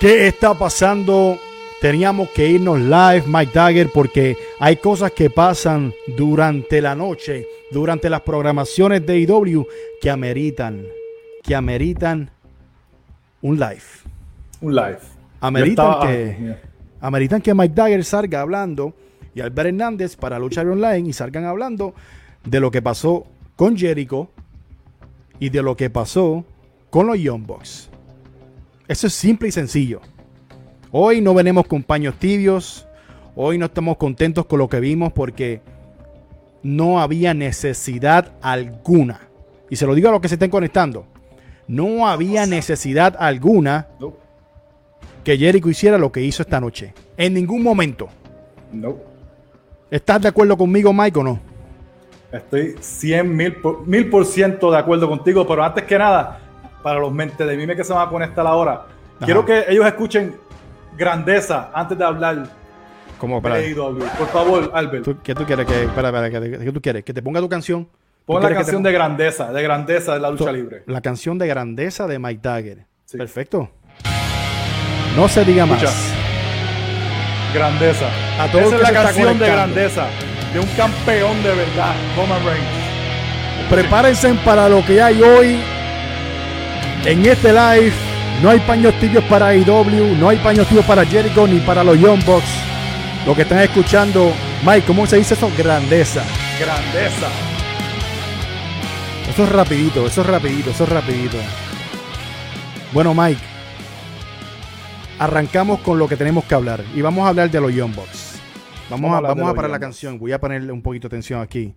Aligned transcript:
¿Qué 0.00 0.26
está 0.26 0.54
pasando? 0.54 1.38
Teníamos 1.80 2.30
que 2.30 2.48
irnos 2.48 2.80
live, 2.80 3.24
Mike 3.26 3.52
Dagger, 3.54 3.90
porque 3.92 4.36
hay 4.58 4.76
cosas 4.76 5.12
que 5.12 5.28
pasan 5.30 5.92
durante 6.16 6.80
la 6.80 6.94
noche, 6.94 7.46
durante 7.70 8.08
las 8.10 8.22
programaciones 8.22 9.04
de 9.06 9.18
IW, 9.20 9.66
que 10.00 10.10
ameritan, 10.10 10.86
que 11.42 11.54
ameritan 11.54 12.30
un 13.42 13.58
live. 13.58 13.82
Un 14.60 14.74
live. 14.74 14.98
Ameritan 15.40 15.86
estaba- 15.86 16.06
que, 16.06 16.30
ah, 16.32 16.36
mira. 16.40 16.60
ameritan 17.00 17.42
que 17.42 17.54
Mike 17.54 17.74
Dagger 17.74 18.04
salga 18.04 18.40
hablando 18.40 18.94
y 19.34 19.40
Albert 19.42 19.68
Hernández 19.68 20.16
para 20.16 20.38
luchar 20.38 20.66
online 20.66 21.10
y 21.10 21.12
salgan 21.12 21.44
hablando 21.44 21.94
de 22.44 22.58
lo 22.58 22.70
que 22.70 22.80
pasó 22.80 23.26
con 23.54 23.76
Jericho 23.76 24.30
y 25.38 25.50
de 25.50 25.62
lo 25.62 25.76
que 25.76 25.90
pasó 25.90 26.44
con 26.88 27.06
los 27.06 27.18
Young 27.18 27.46
Bucks. 27.46 27.90
Eso 28.88 29.06
es 29.06 29.12
simple 29.12 29.48
y 29.48 29.52
sencillo. 29.52 30.00
Hoy 30.92 31.20
no 31.20 31.34
venimos 31.34 31.66
con 31.66 31.82
paños 31.82 32.14
tibios. 32.18 32.86
Hoy 33.34 33.58
no 33.58 33.66
estamos 33.66 33.96
contentos 33.96 34.46
con 34.46 34.58
lo 34.58 34.68
que 34.68 34.80
vimos 34.80 35.12
porque 35.12 35.60
no 36.62 37.00
había 37.00 37.34
necesidad 37.34 38.32
alguna. 38.40 39.20
Y 39.68 39.76
se 39.76 39.86
lo 39.86 39.94
digo 39.94 40.08
a 40.08 40.12
los 40.12 40.20
que 40.20 40.28
se 40.28 40.36
estén 40.36 40.50
conectando. 40.50 41.06
No 41.68 42.06
había 42.06 42.46
necesidad 42.46 43.16
alguna 43.18 43.88
No, 43.98 44.14
que 45.24 45.36
Jericho 45.36 45.68
hiciera 45.68 45.98
lo 45.98 46.12
que 46.12 46.22
hizo 46.22 46.42
esta 46.42 46.60
noche. 46.60 46.94
En 47.16 47.34
ningún 47.34 47.62
momento. 47.62 48.08
no. 48.72 49.16
¿Estás 49.88 50.20
de 50.20 50.28
acuerdo 50.28 50.56
conmigo, 50.56 50.92
Mike, 50.92 51.20
o 51.20 51.22
no? 51.22 51.40
Estoy 52.32 52.74
100 52.80 53.36
mil 53.36 53.54
por, 53.54 53.86
mil 53.86 54.10
por 54.10 54.26
ciento 54.26 54.72
de 54.72 54.78
acuerdo 54.78 55.08
contigo, 55.08 55.46
pero 55.46 55.62
antes 55.62 55.84
que 55.84 55.96
nada, 55.96 56.40
para 56.86 57.00
los 57.00 57.12
mentes 57.12 57.44
de 57.44 57.56
mime 57.56 57.74
que 57.74 57.82
se 57.82 57.92
van 57.92 58.06
a 58.06 58.08
conectar 58.08 58.46
ahora, 58.46 58.86
quiero 59.24 59.44
que 59.44 59.64
ellos 59.68 59.84
escuchen 59.84 60.36
grandeza 60.96 61.72
antes 61.74 61.98
de 61.98 62.04
hablar 62.04 62.46
¿Cómo? 63.18 63.42
AEW. 63.44 63.98
Por 64.16 64.28
favor, 64.28 64.70
Albert, 64.72 65.02
¿Tú- 65.02 65.16
¿Qué 65.20 65.34
tú 65.34 65.44
quieres? 65.44 65.66
Que, 65.66 65.82
espera, 65.82 66.10
espera, 66.10 66.30
¿qué, 66.30 66.58
qué 66.64 66.70
tú 66.70 66.80
quieres? 66.80 67.02
¿Que 67.02 67.12
te 67.12 67.20
ponga 67.22 67.40
tu 67.40 67.48
canción? 67.48 67.86
¿Tú 67.86 67.90
pon 68.24 68.40
la 68.40 68.50
te 68.50 68.54
canción 68.54 68.84
de 68.84 68.92
grandeza, 68.92 69.52
de 69.52 69.62
grandeza 69.64 70.14
de 70.14 70.20
la 70.20 70.30
lucha 70.30 70.52
libre. 70.52 70.84
La 70.86 71.00
canción 71.00 71.38
de 71.38 71.48
grandeza 71.48 72.06
de 72.06 72.20
Mike 72.20 72.40
Dagger. 72.40 72.86
Sí. 73.04 73.18
Perfecto. 73.18 73.68
No 75.16 75.26
se 75.26 75.44
diga 75.44 75.66
más. 75.66 75.82
Grandeza. 77.52 78.06
A 78.38 78.46
todos 78.46 78.66
Esa 78.66 78.76
es 78.76 78.82
la 78.82 78.92
canción 78.92 79.38
de 79.40 79.46
grandeza 79.48 80.06
de 80.52 80.60
un 80.60 80.68
campeón 80.76 81.42
de 81.42 81.48
verdad, 81.52 81.94
Roman 82.16 82.44
Reigns. 82.44 83.68
Prepárense 83.70 84.34
para 84.44 84.68
lo 84.68 84.86
que 84.86 85.02
hay 85.02 85.20
hoy 85.20 85.58
en 87.06 87.24
este 87.24 87.52
live. 87.52 87.92
No 88.42 88.50
hay 88.50 88.60
paños 88.60 88.92
tibios 89.00 89.24
para 89.24 89.54
IW, 89.54 90.16
no 90.18 90.28
hay 90.28 90.36
paños 90.38 90.66
tibios 90.68 90.84
para 90.84 91.06
Jericho 91.06 91.46
ni 91.46 91.58
para 91.60 91.82
los 91.82 91.98
Young 91.98 92.22
Bucks. 92.26 92.44
Lo 93.24 93.34
que 93.34 93.42
están 93.42 93.60
escuchando, 93.60 94.32
Mike, 94.64 94.86
¿cómo 94.86 95.06
se 95.06 95.16
dice 95.16 95.34
eso? 95.34 95.50
Grandeza. 95.56 96.22
Grandeza. 96.60 97.28
Eso 99.30 99.44
es 99.44 99.48
rapidito, 99.48 100.06
eso 100.06 100.20
es 100.20 100.26
rapidito, 100.26 100.70
eso 100.70 100.84
es 100.84 100.90
rapidito. 100.90 101.38
Bueno, 102.92 103.14
Mike, 103.14 103.40
arrancamos 105.18 105.80
con 105.80 105.98
lo 105.98 106.06
que 106.06 106.16
tenemos 106.16 106.44
que 106.44 106.54
hablar 106.54 106.84
y 106.94 107.00
vamos 107.00 107.24
a 107.24 107.28
hablar 107.28 107.50
de 107.50 107.60
los 107.60 107.72
Young 107.74 107.94
Bucks. 107.94 108.38
Vamos, 108.90 109.10
Vamos 109.10 109.24
a 109.30 109.34
vamos 109.34 109.50
a 109.50 109.54
parar 109.54 109.70
la 109.70 109.80
canción, 109.80 110.18
voy 110.18 110.32
a 110.32 110.40
ponerle 110.40 110.72
un 110.72 110.82
poquito 110.82 111.08
de 111.08 111.16
atención 111.16 111.40
aquí. 111.40 111.74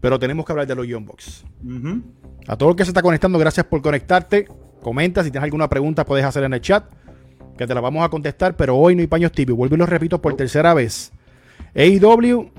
Pero 0.00 0.18
tenemos 0.18 0.44
que 0.44 0.52
hablar 0.52 0.66
de 0.66 0.74
los 0.74 0.86
Young 0.86 1.06
Bucks. 1.06 1.44
Ujú. 1.64 2.02
A 2.48 2.56
todo 2.56 2.70
el 2.70 2.76
que 2.76 2.84
se 2.84 2.90
está 2.90 3.02
conectando, 3.02 3.38
gracias 3.38 3.66
por 3.66 3.82
conectarte. 3.82 4.48
Comenta, 4.82 5.22
si 5.22 5.30
tienes 5.30 5.44
alguna 5.44 5.68
pregunta 5.68 6.06
puedes 6.06 6.24
hacer 6.24 6.44
en 6.44 6.54
el 6.54 6.62
chat, 6.62 6.84
que 7.58 7.66
te 7.66 7.74
la 7.74 7.80
vamos 7.82 8.02
a 8.02 8.08
contestar, 8.08 8.56
pero 8.56 8.74
hoy 8.74 8.96
no 8.96 9.02
hay 9.02 9.06
paños 9.06 9.32
tibios. 9.32 9.58
Vuelvo 9.58 9.74
y 9.74 9.78
lo 9.78 9.84
repito 9.84 10.18
por 10.20 10.34
tercera 10.34 10.72
vez. 10.72 11.12
AEW, 11.74 12.50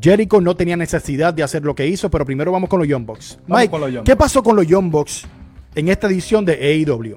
Jericho 0.00 0.40
no 0.40 0.54
tenía 0.54 0.76
necesidad 0.76 1.34
de 1.34 1.42
hacer 1.42 1.64
lo 1.64 1.74
que 1.74 1.88
hizo, 1.88 2.10
pero 2.10 2.24
primero 2.24 2.52
vamos 2.52 2.70
con 2.70 2.78
los 2.78 2.86
Young 2.86 3.06
Bucks. 3.06 3.40
Mike, 3.48 3.70
con 3.70 3.80
los 3.80 3.92
Young 3.92 4.04
¿qué 4.04 4.14
pasó 4.14 4.40
con 4.40 4.54
los 4.54 4.66
Young 4.68 4.88
Bucks 4.88 5.26
en 5.74 5.88
esta 5.88 6.06
edición 6.06 6.44
de 6.44 6.52
AEW? 6.52 7.16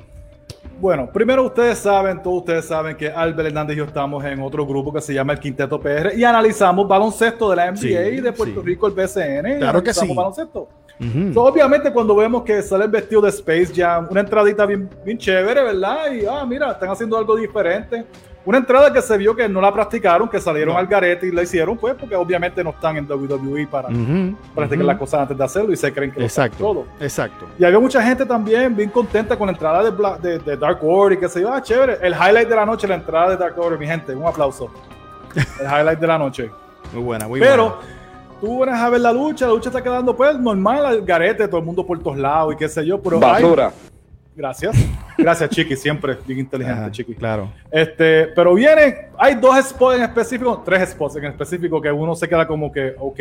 Bueno, 0.80 1.12
primero 1.14 1.46
ustedes 1.46 1.78
saben, 1.78 2.24
todos 2.24 2.40
ustedes 2.40 2.66
saben 2.66 2.98
que 2.98 3.08
Albert 3.08 3.50
Hernández 3.50 3.76
y 3.76 3.78
yo 3.78 3.86
estamos 3.86 4.26
en 4.26 4.42
otro 4.42 4.66
grupo 4.66 4.92
que 4.92 5.02
se 5.02 5.14
llama 5.14 5.34
el 5.34 5.40
Quinteto 5.40 5.80
PR 5.80 6.18
y 6.18 6.24
analizamos 6.24 6.88
baloncesto 6.88 7.52
de 7.52 7.56
la 7.58 7.72
NBA 7.72 7.78
Sí, 7.78 7.90
y 7.90 8.22
de 8.22 8.34
Puerto 8.34 8.62
sí. 8.62 8.66
Rico, 8.66 8.88
el 8.88 8.94
BCN. 8.94 9.60
Claro 9.60 9.84
que 9.84 9.94
sí. 9.94 10.12
baloncesto. 10.12 10.70
Ujú. 11.02 11.34
So, 11.34 11.44
obviamente 11.44 11.92
cuando 11.92 12.16
vemos 12.16 12.44
que 12.44 12.62
sale 12.62 12.86
el 12.86 12.92
vestido 12.92 13.22
de 13.22 13.30
Space 13.30 13.72
Jam, 13.76 14.08
una 14.12 14.20
entradita 14.22 14.66
bien, 14.66 14.88
bien 15.04 15.18
chévere, 15.18 15.64
¿verdad? 15.64 16.12
Y, 16.12 16.26
ah, 16.26 16.46
mira, 16.46 16.72
están 16.72 16.90
haciendo 16.90 17.18
algo 17.18 17.36
diferente. 17.36 18.06
Una 18.44 18.58
entrada 18.58 18.92
que 18.92 19.02
se 19.04 19.16
vio 19.20 19.36
que 19.36 19.48
no 19.48 19.62
la 19.62 19.72
practicaron, 19.72 20.28
que 20.28 20.40
salieron 20.42 20.74
No. 20.74 20.80
al 20.80 20.88
garete 20.88 21.28
y 21.28 21.32
la 21.32 21.44
hicieron, 21.44 21.78
pues, 21.78 21.94
porque 21.94 22.16
obviamente 22.16 22.64
no 22.64 22.72
están 22.72 22.98
en 22.98 23.06
WWE 23.08 23.68
para 23.68 23.90
Ujú, 23.90 24.36
practicar 24.56 24.80
ujú. 24.80 24.88
las 24.88 24.98
cosas 24.98 25.20
antes 25.22 25.38
de 25.38 25.44
hacerlo 25.44 25.72
y 25.72 25.76
se 25.76 25.94
creen 25.94 26.12
que 26.12 26.20
lo 26.20 26.26
Exacto, 26.26 26.58
todo. 26.58 26.86
exacto. 27.00 27.46
Y 27.60 27.64
había 27.64 27.80
mucha 27.80 28.02
gente 28.02 28.26
también 28.26 28.76
bien 28.76 28.90
contenta 28.90 29.38
con 29.38 29.46
la 29.46 29.54
entrada 29.54 29.84
de, 29.84 29.92
de, 30.28 30.40
de 30.40 30.58
Dark 30.58 30.80
Order 30.84 31.18
y 31.18 31.22
que 31.22 31.30
se 31.30 31.42
iba, 31.42 31.56
ah, 31.56 31.62
chévere. 31.62 32.00
El 32.02 32.14
highlight 32.14 32.50
de 32.50 32.56
la 32.56 32.66
noche, 32.66 32.88
la 32.88 32.96
entrada 32.96 33.30
de 33.30 33.38
Dark 33.38 33.54
Order, 33.60 33.78
mi 33.78 33.86
gente, 33.86 34.16
un 34.16 34.26
aplauso. 34.26 34.72
El 35.60 35.66
highlight 35.68 36.00
de 36.00 36.08
la 36.08 36.18
noche. 36.18 36.50
Muy 36.94 37.04
buena, 37.04 37.28
muy 37.28 37.40
Pero 37.40 37.70
buena. 37.70 38.01
Tú 38.42 38.58
vienes 38.58 38.76
a 38.82 38.90
ver 38.90 39.00
la 39.00 39.14
lucha, 39.14 39.46
la 39.46 39.54
lucha 39.54 39.70
está 39.70 39.82
quedando 39.82 40.18
pues 40.18 40.38
normal, 40.38 40.86
al 40.86 41.02
garete, 41.04 41.48
todo 41.48 41.60
el 41.60 41.66
mundo 41.66 41.86
por 41.86 42.02
todos 42.02 42.18
lados 42.18 42.54
y 42.54 42.58
qué 42.58 42.68
sé 42.68 42.86
yo, 42.86 43.00
pero 43.00 43.20
Basura. 43.20 43.72
gracias. 44.36 44.76
Gracias, 45.18 45.50
Chiqui, 45.52 45.76
siempre 45.76 46.18
bien 46.26 46.40
inteligente, 46.40 46.82
Ajá, 46.82 46.92
Chiqui. 46.92 47.14
Claro. 47.14 47.54
Este, 47.72 48.28
pero 48.36 48.56
vienen, 48.56 49.10
hay 49.18 49.36
dos 49.36 49.64
spots 49.64 49.98
en 49.98 50.04
específico, 50.04 50.62
tres 50.66 50.90
spots 50.90 51.18
en 51.18 51.26
específico 51.26 51.80
que 51.80 51.92
uno 51.92 52.16
se 52.16 52.28
queda 52.28 52.48
como 52.48 52.72
que, 52.72 52.96
ok. 52.98 53.20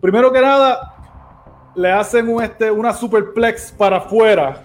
Primero 0.00 0.32
que 0.32 0.40
nada, 0.40 0.94
le 1.74 1.92
hacen 1.92 2.28
un, 2.28 2.42
este, 2.42 2.70
una 2.70 2.94
superplex 2.94 3.70
para 3.72 3.98
afuera 3.98 4.62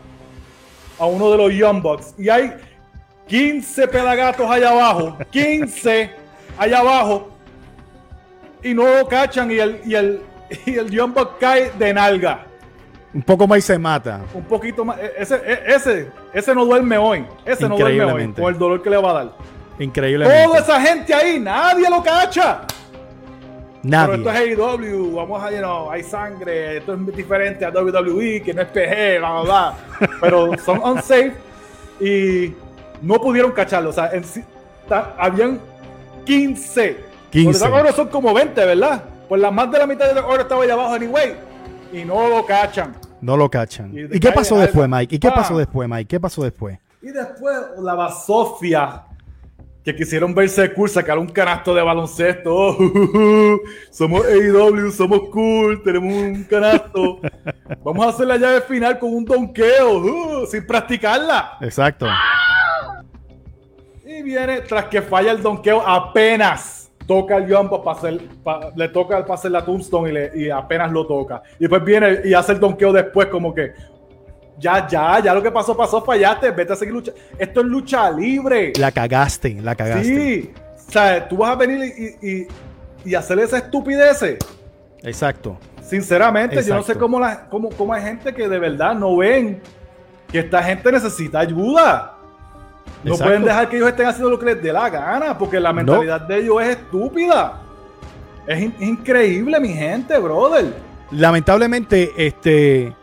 a 0.98 1.06
uno 1.06 1.30
de 1.30 1.38
los 1.38 1.54
Young 1.54 1.82
Bucks 1.82 2.16
y 2.18 2.30
hay 2.30 2.54
15 3.28 3.88
pedagatos 3.90 4.50
allá 4.50 4.70
abajo, 4.70 5.18
15 5.32 6.10
allá 6.58 6.80
abajo 6.80 7.37
y 8.70 8.74
no 8.74 8.84
lo 8.84 9.08
cachan 9.08 9.52
y 9.52 9.56
el, 9.60 9.82
y 9.86 9.96
el, 9.96 10.22
y 10.66 10.76
el 10.76 10.90
Young 10.90 11.14
Buck 11.14 11.38
cae 11.40 11.72
de 11.78 11.94
nalga. 11.94 12.46
Un 13.14 13.22
poco 13.22 13.48
más 13.48 13.60
y 13.60 13.62
se 13.62 13.80
mata. 13.80 14.22
Un 14.34 14.44
poquito 14.44 14.84
más. 14.86 14.98
e- 15.00 15.14
Ese, 15.18 15.36
e- 15.36 15.76
ese, 15.76 16.12
ese 16.34 16.54
no 16.54 16.66
duerme 16.66 16.98
hoy. 16.98 17.26
Ese 17.46 17.68
no 17.68 17.78
duerme 17.78 18.04
hoy. 18.04 18.34
Con 18.34 18.54
el 18.54 18.60
dolor 18.60 18.82
que 18.82 18.90
le 18.90 18.98
va 18.98 19.12
a 19.12 19.14
dar. 19.14 19.32
Increíblemente. 19.80 20.44
Toda 20.46 20.60
esa 20.60 20.82
gente 20.82 21.14
ahí, 21.14 21.40
nadie 21.40 21.90
lo 21.90 22.04
cacha. 22.04 22.62
Nadie. 23.84 24.18
Pero 24.18 24.30
esto 24.30 24.44
es 24.44 24.60
AEW, 24.60 25.16
vamos 25.16 25.42
a, 25.42 25.52
you 25.52 25.58
know, 25.60 25.90
hay 25.90 26.04
sangre, 26.04 26.78
esto 26.78 26.94
es 26.94 27.16
diferente 27.16 27.64
a 27.64 27.70
WWE, 27.70 28.42
que 28.42 28.54
no 28.54 28.64
es 28.64 28.68
PG, 28.68 29.20
bla, 29.20 29.42
bla, 29.42 29.44
bla. 29.44 30.10
Pero 30.22 30.58
son 30.58 30.84
unsafe 30.84 31.34
y 32.00 32.54
no 33.02 33.16
pudieron 33.22 33.52
cacharlo. 33.52 33.92
O 33.92 33.94
sea, 33.94 34.12
en 34.12 34.24
habían 35.18 35.60
15. 36.26 37.07
15. 37.32 37.60
Porque 37.60 37.76
ahora 37.78 37.92
son 37.94 38.08
como 38.08 38.34
20, 38.34 38.66
¿verdad? 38.66 39.04
Pues 39.28 39.42
la 39.42 39.52
más 39.52 39.72
de 39.72 39.80
la 39.80 39.88
mitad 39.88 40.14
de 40.14 40.20
oro 40.20 40.42
estaba 40.42 40.64
allá 40.64 40.74
abajo, 40.74 40.94
anyway. 40.94 41.36
Y 41.94 42.04
no 42.06 42.28
lo 42.30 42.46
cachan. 42.46 42.96
No 43.22 43.36
lo 43.36 43.50
cachan. 43.50 43.92
Y 43.94 44.00
¿Y, 44.02 44.08
de 44.08 44.20
qué 44.20 44.32
pasó 44.32 44.56
de 44.56 44.62
después. 44.64 44.88
Mike? 44.90 45.16
¿Y 45.16 45.20
qué 45.20 45.28
Ah. 45.28 45.36
pasó 45.36 45.58
después, 45.58 45.90
Mike? 45.90 46.08
¿Qué 46.08 46.20
pasó 46.20 46.44
después? 46.44 46.78
Y 47.02 47.08
después 47.08 47.56
la 47.80 47.94
basofia 47.96 49.04
que 49.84 49.96
quisieron 49.96 50.36
verse 50.36 50.74
cool, 50.74 50.90
sacar 50.90 51.18
un 51.18 51.28
canasto 51.28 51.74
de 51.74 51.82
baloncesto. 51.82 52.54
Oh, 52.54 53.58
somos 53.90 54.26
AEW, 54.26 54.92
somos 54.92 55.30
cool, 55.32 55.82
tenemos 55.82 56.14
un 56.14 56.44
canasto. 56.44 57.20
Vamos 57.84 58.06
a 58.06 58.10
hacer 58.10 58.28
la 58.28 58.36
llave 58.38 58.62
final 58.62 59.00
con 59.00 59.14
un 59.16 59.24
donqueo, 59.24 60.46
sin 60.48 60.68
practicarla. 60.68 61.58
Exacto. 61.62 62.06
Y 64.06 64.22
viene, 64.24 64.62
tras 64.62 64.86
que 64.86 65.02
falla 65.02 65.32
el 65.32 65.42
donqueo, 65.42 65.82
apenas 65.88 66.87
toca 67.08 67.38
el 67.38 67.52
jump 67.52 67.72
para 67.84 67.98
hacer, 67.98 68.20
le 68.76 68.90
toca 68.90 69.22
para 69.22 69.34
hacer 69.34 69.50
la 69.52 69.64
tombstone 69.66 70.10
y, 70.10 70.14
le- 70.14 70.32
y 70.36 70.50
apenas 70.50 70.92
lo 70.92 71.08
toca. 71.08 71.42
Y 71.58 71.62
después 71.62 71.84
viene 71.84 72.20
y 72.26 72.34
hace 72.34 72.52
el 72.52 72.60
donqueo 72.60 72.92
después, 72.94 73.28
como 73.30 73.54
que 73.54 73.72
ya, 74.60 74.88
ya, 74.88 75.20
ya 75.20 75.34
lo 75.34 75.42
que 75.42 75.52
pasó, 75.52 75.76
pasó, 75.78 76.04
fallaste, 76.04 76.52
vete 76.52 76.74
a 76.74 76.76
seguir 76.76 76.94
lucha. 76.94 77.12
Esto 77.38 77.62
es 77.62 77.66
lucha 77.68 78.12
libre. 78.12 78.74
La 78.78 78.92
cagaste, 78.92 79.58
la 79.62 79.74
cagaste. 79.76 80.04
Sí, 80.04 80.52
o 80.88 80.92
sea, 80.92 81.28
tú 81.28 81.38
vas 81.38 81.52
a 81.52 81.56
venir 81.56 82.18
y, 82.22 82.28
y, 82.28 82.48
y 83.06 83.16
hacer 83.16 83.40
esa 83.40 83.58
estupidez. 83.58 84.24
Exacto. 85.04 85.58
Sinceramente, 85.82 86.56
yo 86.64 86.76
no 86.76 86.84
sé 86.84 86.96
cómo, 86.96 87.20
la, 87.20 87.48
cómo, 87.50 87.70
cómo 87.70 87.94
hay 87.94 88.02
gente 88.04 88.34
que 88.34 88.50
de 88.50 88.60
verdad 88.60 88.94
no 88.96 89.16
ven 89.16 89.62
que 90.30 90.40
esta 90.40 90.62
gente 90.62 90.92
necesita 90.92 91.40
ayuda. 91.40 92.17
No 93.04 93.12
Exacto. 93.12 93.26
pueden 93.26 93.44
dejar 93.46 93.70
que 93.70 93.78
ellos 93.78 93.90
estén 93.90 94.08
haciendo 94.08 94.30
lo 94.30 94.40
que 94.40 94.46
les 94.48 94.62
dé 94.64 94.74
la 94.74 94.90
gana, 94.90 95.38
porque 95.38 95.60
la 95.60 95.72
mentalidad 95.72 96.22
de 96.22 96.40
ellos 96.40 96.62
es 96.62 96.70
estúpida. 96.78 97.62
Es, 98.48 98.62
in- 98.62 98.74
es 98.80 98.88
increíble, 98.88 99.60
mi 99.60 99.70
gente, 99.70 100.18
brother. 100.18 100.74
Lamentablemente, 101.12 102.12
este. 102.18 102.94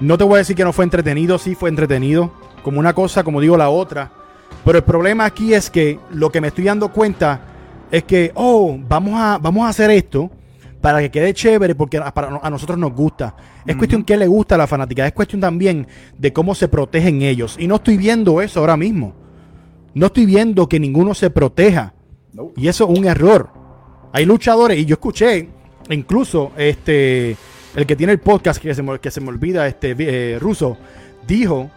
No 0.00 0.18
te 0.18 0.24
voy 0.24 0.34
a 0.34 0.38
decir 0.38 0.56
que 0.56 0.64
no 0.64 0.72
fue 0.72 0.84
entretenido, 0.84 1.38
sí 1.38 1.54
fue 1.54 1.68
entretenido. 1.70 2.32
como 2.62 2.80
una 2.80 2.94
cosa, 2.94 3.22
como 3.22 3.40
digo, 3.40 3.56
la 3.58 3.68
otra. 3.68 4.10
Pero 4.64 4.78
el 4.78 4.84
problema 4.84 5.26
aquí 5.26 5.52
es 5.52 5.68
que 5.68 5.98
lo 6.10 6.30
que 6.32 6.40
me 6.40 6.48
estoy 6.48 6.64
dando 6.64 6.88
cuenta 6.88 7.40
es 7.90 8.04
que, 8.04 8.32
oh, 8.34 8.76
vamos 8.88 9.14
a, 9.20 9.38
vamos 9.38 9.66
a 9.66 9.68
hacer 9.68 9.90
esto 9.90 10.30
para 10.84 11.00
que 11.00 11.10
quede 11.10 11.32
chévere, 11.32 11.74
porque 11.74 11.96
a, 11.96 12.12
para- 12.12 12.38
a 12.42 12.50
nosotros 12.50 12.76
nos 12.76 12.92
gusta. 12.92 13.34
Es 13.64 13.74
cuestión 13.74 14.04
que 14.04 14.18
le 14.18 14.26
gusta 14.26 14.54
a 14.56 14.58
la 14.58 14.66
fanática, 14.66 15.06
es 15.06 15.14
cuestión 15.14 15.40
también 15.40 15.86
de 16.18 16.30
cómo 16.30 16.54
se 16.54 16.68
protegen 16.68 17.22
ellos. 17.22 17.56
Y 17.58 17.66
no 17.66 17.76
estoy 17.76 17.96
viendo 17.96 18.42
eso 18.42 18.60
ahora 18.60 18.76
mismo. 18.76 19.14
No 19.94 20.04
estoy 20.06 20.26
viendo 20.26 20.68
que 20.68 20.78
ninguno 20.78 21.14
se 21.14 21.30
proteja. 21.30 21.94
No. 22.34 22.50
Y 22.54 22.68
eso 22.68 22.84
es 22.86 22.98
un 22.98 23.06
error. 23.06 23.48
Hay 24.12 24.26
luchadores, 24.26 24.78
y 24.78 24.84
yo 24.84 24.92
escuché, 24.96 25.48
incluso 25.88 26.52
este, 26.58 27.34
el 27.74 27.86
que 27.86 27.96
tiene 27.96 28.12
el 28.12 28.18
podcast, 28.20 28.60
que 28.60 28.74
se 28.74 28.82
me, 28.82 28.98
que 28.98 29.10
se 29.10 29.22
me 29.22 29.30
olvida, 29.30 29.66
este 29.66 29.96
eh, 29.98 30.38
ruso, 30.38 30.76
dijo 31.26 31.70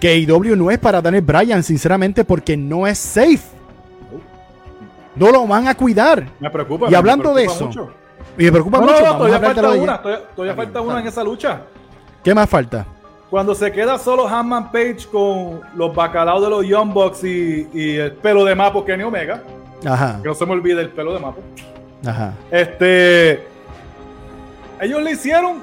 que 0.00 0.08
AEW 0.12 0.56
no 0.56 0.70
es 0.70 0.78
para 0.78 1.02
Daniel 1.02 1.24
Bryan, 1.24 1.62
sinceramente, 1.62 2.24
porque 2.24 2.56
no 2.56 2.86
es 2.86 2.96
safe. 2.96 3.38
No 5.14 5.30
lo 5.30 5.46
van 5.46 5.68
a 5.68 5.74
cuidar. 5.74 6.26
Me 6.40 6.48
preocupa. 6.48 6.86
Y 6.86 6.92
me 6.92 6.96
hablando 6.96 7.34
de 7.34 7.44
eso, 7.44 7.66
mucho. 7.66 7.90
Y 8.40 8.44
me 8.44 8.52
preocupa 8.52 8.78
No, 8.78 8.84
mucho. 8.84 9.00
no, 9.06 9.16
todavía 9.18 9.40
falta 9.40 9.70
una. 9.70 10.02
Todavía, 10.02 10.54
falta 10.54 10.78
bien, 10.80 10.90
una 10.90 11.00
en 11.00 11.06
esa 11.06 11.22
lucha. 11.24 11.60
¿Qué 12.24 12.34
más 12.34 12.48
falta? 12.48 12.86
Cuando 13.28 13.54
se 13.54 13.70
queda 13.70 13.98
solo 13.98 14.26
Hanman 14.26 14.72
Page 14.72 15.06
con 15.12 15.60
los 15.76 15.94
bacalaos 15.94 16.42
de 16.42 16.50
los 16.50 16.66
Young 16.66 16.92
Bucks 16.92 17.22
y, 17.22 17.68
y 17.72 17.96
el 17.96 18.12
pelo 18.14 18.44
de 18.44 18.54
Mapo 18.54 18.84
Kenny 18.84 19.04
Omega, 19.04 19.42
Ajá, 19.86 20.18
que 20.20 20.28
no 20.28 20.34
se 20.34 20.44
me 20.46 20.52
olvide 20.52 20.80
el 20.80 20.88
pelo 20.90 21.12
de 21.14 21.20
Mapo. 21.20 21.40
ajá. 22.06 22.32
Este. 22.50 23.46
Ellos 24.80 25.02
le 25.02 25.12
hicieron. 25.12 25.62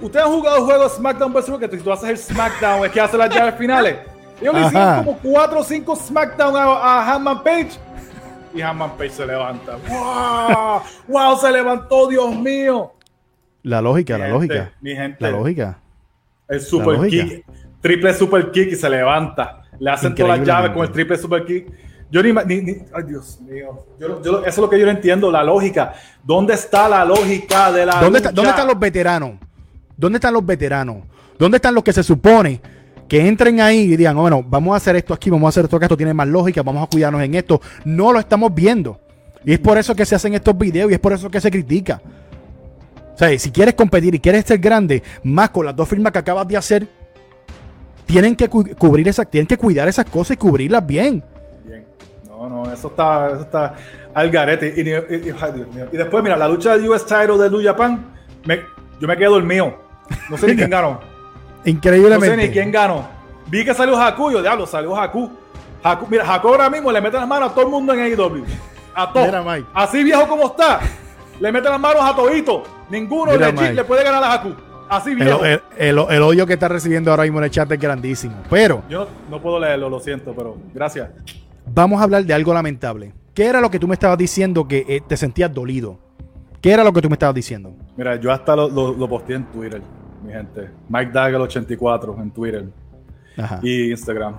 Ustedes 0.00 0.24
han 0.24 0.32
jugado 0.32 0.64
juegos 0.64 0.92
SmackDown 0.96 1.32
vs. 1.32 1.50
que 1.60 1.68
si 1.68 1.78
tú 1.84 1.92
haces 1.92 2.08
el 2.08 2.16
SmackDown 2.18 2.86
es 2.86 2.90
que 2.92 3.00
hace 3.00 3.18
las 3.18 3.28
llaves 3.34 3.54
finales. 3.56 3.96
Ellos 4.40 4.54
le 4.54 4.62
hicieron 4.66 5.04
como 5.04 5.18
4 5.22 5.60
o 5.60 5.62
5 5.62 5.96
SmackDown 5.96 6.56
a, 6.56 6.62
a 6.62 7.14
Hanman 7.14 7.42
Page. 7.42 7.72
Y 8.54 8.60
Hanman 8.62 8.96
Page 8.96 9.10
se 9.10 9.26
levanta. 9.26 9.76
¡Wow! 9.88 10.80
¡Wow! 11.08 11.38
Se 11.38 11.52
levantó, 11.52 12.08
Dios 12.08 12.34
mío. 12.34 12.92
La 13.62 13.80
lógica, 13.80 14.14
Mi 14.14 14.20
la 14.20 14.26
gente, 14.26 14.34
lógica. 14.54 14.72
Mi 14.80 14.96
gente. 14.96 15.16
La 15.20 15.30
lógica. 15.30 15.78
El 16.48 16.60
super 16.60 16.96
lógica. 16.96 17.24
kick. 17.24 17.44
Triple 17.80 18.14
super 18.14 18.50
kick 18.50 18.72
y 18.72 18.76
se 18.76 18.90
levanta. 18.90 19.62
Le 19.78 19.90
hacen 19.90 20.14
todas 20.14 20.38
las 20.38 20.46
llaves 20.46 20.70
con 20.72 20.82
el 20.84 20.90
triple 20.90 21.16
super 21.16 21.44
kick. 21.44 21.70
Yo 22.10 22.22
ni, 22.22 22.32
ni- 22.32 22.60
ni- 22.62 22.76
ay 22.92 23.04
Dios 23.06 23.40
mío. 23.42 23.86
Yo- 24.00 24.20
yo- 24.22 24.38
eso 24.40 24.48
es 24.48 24.58
lo 24.58 24.68
que 24.68 24.78
yo 24.78 24.84
no 24.84 24.90
entiendo, 24.90 25.30
la 25.30 25.44
lógica. 25.44 25.94
¿Dónde 26.24 26.54
está 26.54 26.88
la 26.88 27.04
lógica 27.04 27.70
de 27.70 27.86
la 27.86 28.00
¿Dónde, 28.00 28.18
está- 28.18 28.32
dónde 28.32 28.50
están 28.50 28.66
los 28.66 28.78
veteranos? 28.78 29.32
¿Dónde 29.96 30.16
están 30.16 30.34
los 30.34 30.44
veteranos? 30.44 30.96
¿Dónde 31.38 31.56
están 31.58 31.74
los 31.74 31.84
que 31.84 31.92
se 31.92 32.02
supone 32.02 32.60
que 33.10 33.26
entren 33.26 33.60
ahí 33.60 33.80
y 33.80 33.96
digan, 33.96 34.16
"Oh, 34.16 34.20
bueno, 34.20 34.44
vamos 34.46 34.72
a 34.72 34.76
hacer 34.76 34.94
esto 34.94 35.12
aquí, 35.12 35.30
vamos 35.30 35.46
a 35.46 35.48
hacer 35.48 35.64
esto 35.64 35.76
acá, 35.76 35.86
esto 35.86 35.96
tiene 35.96 36.14
más 36.14 36.28
lógica, 36.28 36.62
vamos 36.62 36.84
a 36.84 36.86
cuidarnos 36.86 37.20
en 37.22 37.34
esto? 37.34 37.60
No 37.84 38.12
lo 38.12 38.20
estamos 38.20 38.54
viendo. 38.54 39.00
Y 39.44 39.52
es 39.52 39.58
por 39.58 39.76
eso 39.78 39.96
que 39.96 40.04
se 40.06 40.14
hacen 40.14 40.32
estos 40.34 40.56
videos 40.56 40.88
y 40.90 40.94
es 40.94 41.00
por 41.00 41.12
eso 41.12 41.28
que 41.28 41.40
se 41.40 41.50
critica. 41.50 42.00
O 43.14 43.18
sea, 43.18 43.36
si 43.36 43.50
quieres 43.50 43.74
competir 43.74 44.14
y 44.14 44.20
quieres 44.20 44.44
ser 44.44 44.58
grande, 44.58 45.02
más 45.24 45.50
con 45.50 45.66
las 45.66 45.74
dos 45.74 45.88
firmas 45.88 46.12
que 46.12 46.20
acabas 46.20 46.46
de 46.46 46.56
hacer, 46.56 46.86
tienen 48.06 48.36
que 48.36 48.48
cu- 48.48 48.64
cubrir 48.78 49.08
esas, 49.08 49.28
tienen 49.28 49.48
que 49.48 49.56
cuidar 49.58 49.88
esas 49.88 50.04
cosas 50.04 50.34
y 50.34 50.36
cubrirlas 50.36 50.86
bien. 50.86 51.24
Bien. 51.66 51.84
No, 52.28 52.48
no, 52.48 52.72
eso 52.72 52.88
está, 52.88 53.26
eso 53.32 53.40
está 53.40 53.74
al 54.14 54.30
garete. 54.30 54.72
Y, 54.76 54.84
después, 55.96 56.22
mira, 56.22 56.36
la 56.36 56.46
lucha 56.46 56.76
del 56.76 56.88
US 56.88 57.04
Title 57.04 57.38
de 57.38 57.50
New 57.50 57.62
Japan, 57.62 58.06
yo 59.00 59.08
me 59.08 59.16
quedé 59.16 59.26
dormido. 59.26 59.74
No 60.30 60.36
sé 60.38 60.46
ni 60.46 60.54
quién 60.56 60.70
ganó. 60.70 61.09
No 61.64 61.70
Increíblemente. 61.70 62.26
sé 62.26 62.36
ni 62.36 62.48
quién 62.50 62.70
ganó. 62.72 63.06
Vi 63.46 63.64
que 63.64 63.74
salió 63.74 64.00
Haku, 64.00 64.30
yo 64.32 64.42
diablo, 64.42 64.66
salió 64.66 64.96
Haku. 64.96 65.30
Haku 65.82 66.06
mira, 66.10 66.24
Haku 66.34 66.48
ahora 66.48 66.70
mismo 66.70 66.90
le 66.92 67.00
mete 67.00 67.16
las 67.16 67.26
manos 67.28 67.50
a 67.50 67.54
todo 67.54 67.64
el 67.64 67.70
mundo 67.70 67.92
en 67.92 68.00
AEW. 68.00 68.44
A 68.94 69.12
todos. 69.12 69.26
Mira, 69.26 69.42
Mike. 69.42 69.66
Así 69.74 70.02
viejo 70.04 70.26
como 70.28 70.46
está, 70.46 70.80
le 71.40 71.52
mete 71.52 71.68
las 71.68 71.80
manos 71.80 72.02
a 72.02 72.14
todito. 72.14 72.62
Ninguno 72.90 73.32
Mira, 73.32 73.52
Mike. 73.52 73.72
le 73.74 73.84
puede 73.84 74.04
ganar 74.04 74.22
a 74.24 74.32
Haku. 74.34 74.50
Así 74.88 75.10
El, 75.10 75.16
viejo. 75.16 75.44
el- 75.44 75.60
el- 75.78 75.98
el 76.10 76.22
odio 76.22 76.46
que 76.46 76.54
está 76.54 76.66
recibiendo 76.68 77.10
ahora 77.12 77.22
mismo 77.22 77.38
en 77.38 77.44
el 77.44 77.50
chat 77.50 77.70
es 77.70 77.78
grandísimo. 77.78 78.34
Pero 78.50 78.82
Yo 78.88 79.00
no, 79.04 79.06
no 79.36 79.40
puedo 79.42 79.60
leerlo, 79.60 79.88
lo 79.88 80.00
siento, 80.00 80.34
pero 80.36 80.56
gracias. 80.74 81.10
vamos 81.66 82.00
a 82.00 82.04
hablar 82.04 82.24
de 82.24 82.34
algo 82.34 82.52
lamentable. 82.52 83.12
¿Qué 83.32 83.46
era 83.46 83.60
lo 83.60 83.70
que 83.70 83.78
tú 83.78 83.86
me 83.86 83.94
estabas 83.94 84.18
diciendo 84.18 84.66
que 84.66 84.84
eh, 84.88 85.00
te 85.06 85.16
sentías 85.16 85.52
dolido? 85.54 85.98
¿Qué 86.60 86.72
era 86.72 86.82
lo 86.84 86.92
que 86.92 87.00
tú 87.00 87.08
me 87.08 87.14
estabas 87.14 87.34
diciendo? 87.36 87.72
Mira, 87.96 88.16
yo 88.16 88.32
hasta 88.32 88.54
lo, 88.56 88.68
lo, 88.68 88.92
lo 88.92 89.08
posteé 89.08 89.36
en 89.36 89.44
Twitter, 89.46 89.80
mi 90.22 90.32
gente. 90.32 90.68
Mike 90.88 91.12
Dagger84 91.12 92.20
en 92.22 92.30
Twitter 92.30 92.64
Ajá. 93.36 93.60
y 93.62 93.90
Instagram. 93.90 94.34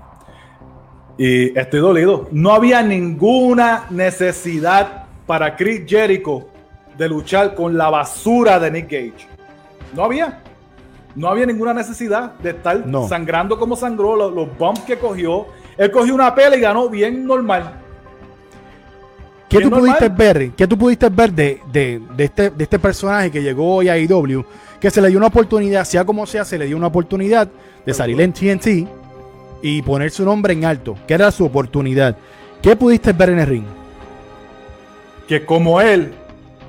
Y 1.17 1.57
estoy 1.57 1.79
dolido. 1.79 2.27
No 2.31 2.51
había 2.53 2.81
ninguna 2.81 3.85
necesidad 3.89 5.05
para 5.27 5.55
Chris 5.55 5.83
Jericho 5.87 6.47
de 6.97 7.07
luchar 7.09 7.53
con 7.55 7.77
la 7.77 7.89
basura 7.89 8.59
de 8.59 8.71
Nick 8.71 8.85
Gage. 8.85 9.27
No 9.93 10.03
había. 10.05 10.41
No 11.15 11.27
había 11.27 11.45
ninguna 11.45 11.73
necesidad 11.73 12.33
de 12.39 12.51
estar 12.51 12.85
No. 12.87 13.07
sangrando 13.07 13.59
como 13.59 13.75
sangró, 13.75 14.15
los, 14.15 14.33
los 14.33 14.57
bumps 14.57 14.81
que 14.81 14.97
cogió. 14.97 15.47
Él 15.77 15.91
cogió 15.91 16.15
una 16.15 16.33
pela 16.33 16.55
y 16.55 16.61
ganó 16.61 16.87
bien 16.89 17.25
normal. 17.25 17.73
¿Qué 19.49 19.59
tú 19.59 19.69
pudiste 19.69 20.07
ver? 20.07 20.51
¿Qué 20.51 20.65
tú 20.65 20.77
pudiste 20.77 21.09
ver 21.09 21.33
de, 21.33 21.59
de- 21.71 22.01
de 22.15 22.23
este, 22.23 22.49
de 22.51 22.63
este 22.63 22.79
personaje 22.79 23.29
que 23.29 23.41
llegó 23.43 23.75
hoy 23.75 23.89
a 23.89 23.97
IW? 23.97 24.45
Que 24.81 24.91
se 24.91 25.01
le 25.01 25.07
dio 25.07 25.17
una 25.17 25.27
oportunidad, 25.27 25.85
sea 25.85 26.03
como 26.03 26.25
sea, 26.25 26.43
se 26.43 26.57
le 26.57 26.65
dio 26.65 26.75
una 26.75 26.87
oportunidad 26.87 27.47
de 27.85 27.93
salir 27.93 28.19
en 28.19 28.33
TNT 28.33 28.87
y 29.61 29.81
poner 29.83 30.11
su 30.11 30.25
nombre 30.25 30.53
en 30.53 30.65
alto, 30.65 30.97
que 31.07 31.13
era 31.13 31.31
su 31.31 31.45
oportunidad. 31.45 32.17
¿Qué 32.61 32.75
pudiste 32.75 33.13
ver 33.13 33.29
en 33.29 33.39
el 33.39 33.47
ring? 33.47 33.65
Que 35.27 35.45
como 35.45 35.79
él, 35.79 36.13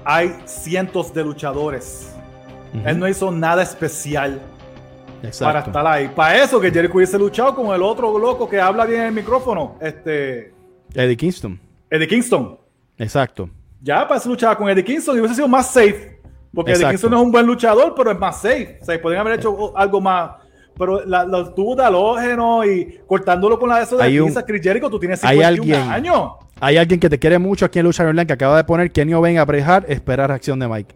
hay 0.05 0.37
cientos 0.45 1.13
de 1.13 1.25
luchadores. 1.25 2.13
Él 2.85 2.99
no 2.99 3.09
hizo 3.09 3.31
nada 3.31 3.63
especial. 3.63 4.41
para 5.41 5.61
estar 5.61 5.87
ahí. 5.87 6.09
Para 6.15 6.43
eso 6.43 6.61
que 6.61 6.71
Jericho 6.71 6.95
hubiese 6.97 7.19
luchado 7.19 7.55
con 7.55 7.75
el 7.75 7.83
otro 7.83 8.19
loco 8.19 8.49
que 8.49 8.61
habla 8.61 8.85
bien 8.87 9.01
en 9.01 9.07
el 9.09 9.15
micrófono, 9.15 9.77
este 9.81 10.53
Eddie 10.95 11.17
Kingston. 11.17 11.59
Eddie 11.91 12.09
Kingston. 12.09 12.59
Exacto. 12.99 13.49
Ya 13.81 14.07
para 14.07 14.21
eso 14.21 14.29
luchaba 14.29 14.57
con 14.57 14.69
Eddie 14.69 14.85
Kingston 14.85 15.17
y 15.17 15.21
hubiese 15.21 15.37
sido 15.37 15.49
más 15.49 15.71
safe. 15.71 16.21
Porque 16.55 16.73
Exacto. 16.73 16.91
Kingston 16.91 17.11
no 17.13 17.17
es 17.19 17.23
un 17.23 17.33
buen 17.33 17.47
luchador, 17.47 17.95
pero 17.97 18.11
es 18.11 18.19
más 18.19 18.37
safe. 18.41 18.79
O 18.83 18.85
sea, 18.85 19.01
podrían 19.01 19.27
haber 19.27 19.39
hecho 19.39 19.77
algo 19.77 20.01
más. 20.01 20.33
Pero 20.79 21.05
la- 21.05 21.25
los 21.25 21.55
tubos 21.55 21.77
de 21.77 21.85
halógeno 21.85 22.65
y 22.65 23.01
cortándolo 23.07 23.59
con 23.59 23.69
la 23.69 23.79
de 23.79 23.83
eso 23.85 23.97
de 23.97 24.05
Hay 24.05 24.19
pinzas, 24.19 24.45
Chris 24.47 24.63
Jericho, 24.63 24.89
tú 24.91 24.99
tienes 24.99 25.23
hay 25.25 25.37
51 25.39 25.75
alguien- 25.77 25.93
años. 25.93 26.33
Hay 26.61 26.77
alguien 26.77 27.01
que 27.01 27.11
te 27.11 27.19
quiere 27.19 27.39
mucho 27.39 27.65
aquí 27.67 27.79
en 27.79 27.85
Lucha 27.87 28.05
Online 28.05 28.27
que 28.27 28.33
acaba 28.35 28.57
de 28.57 28.65
poner 28.65 28.91
Kenny 28.93 29.15
Oven 29.15 29.39
a 29.39 29.45
Bret 29.45 29.85
espera 29.89 30.27
reacción 30.27 30.59
de 30.59 30.69
Mike. 30.69 30.95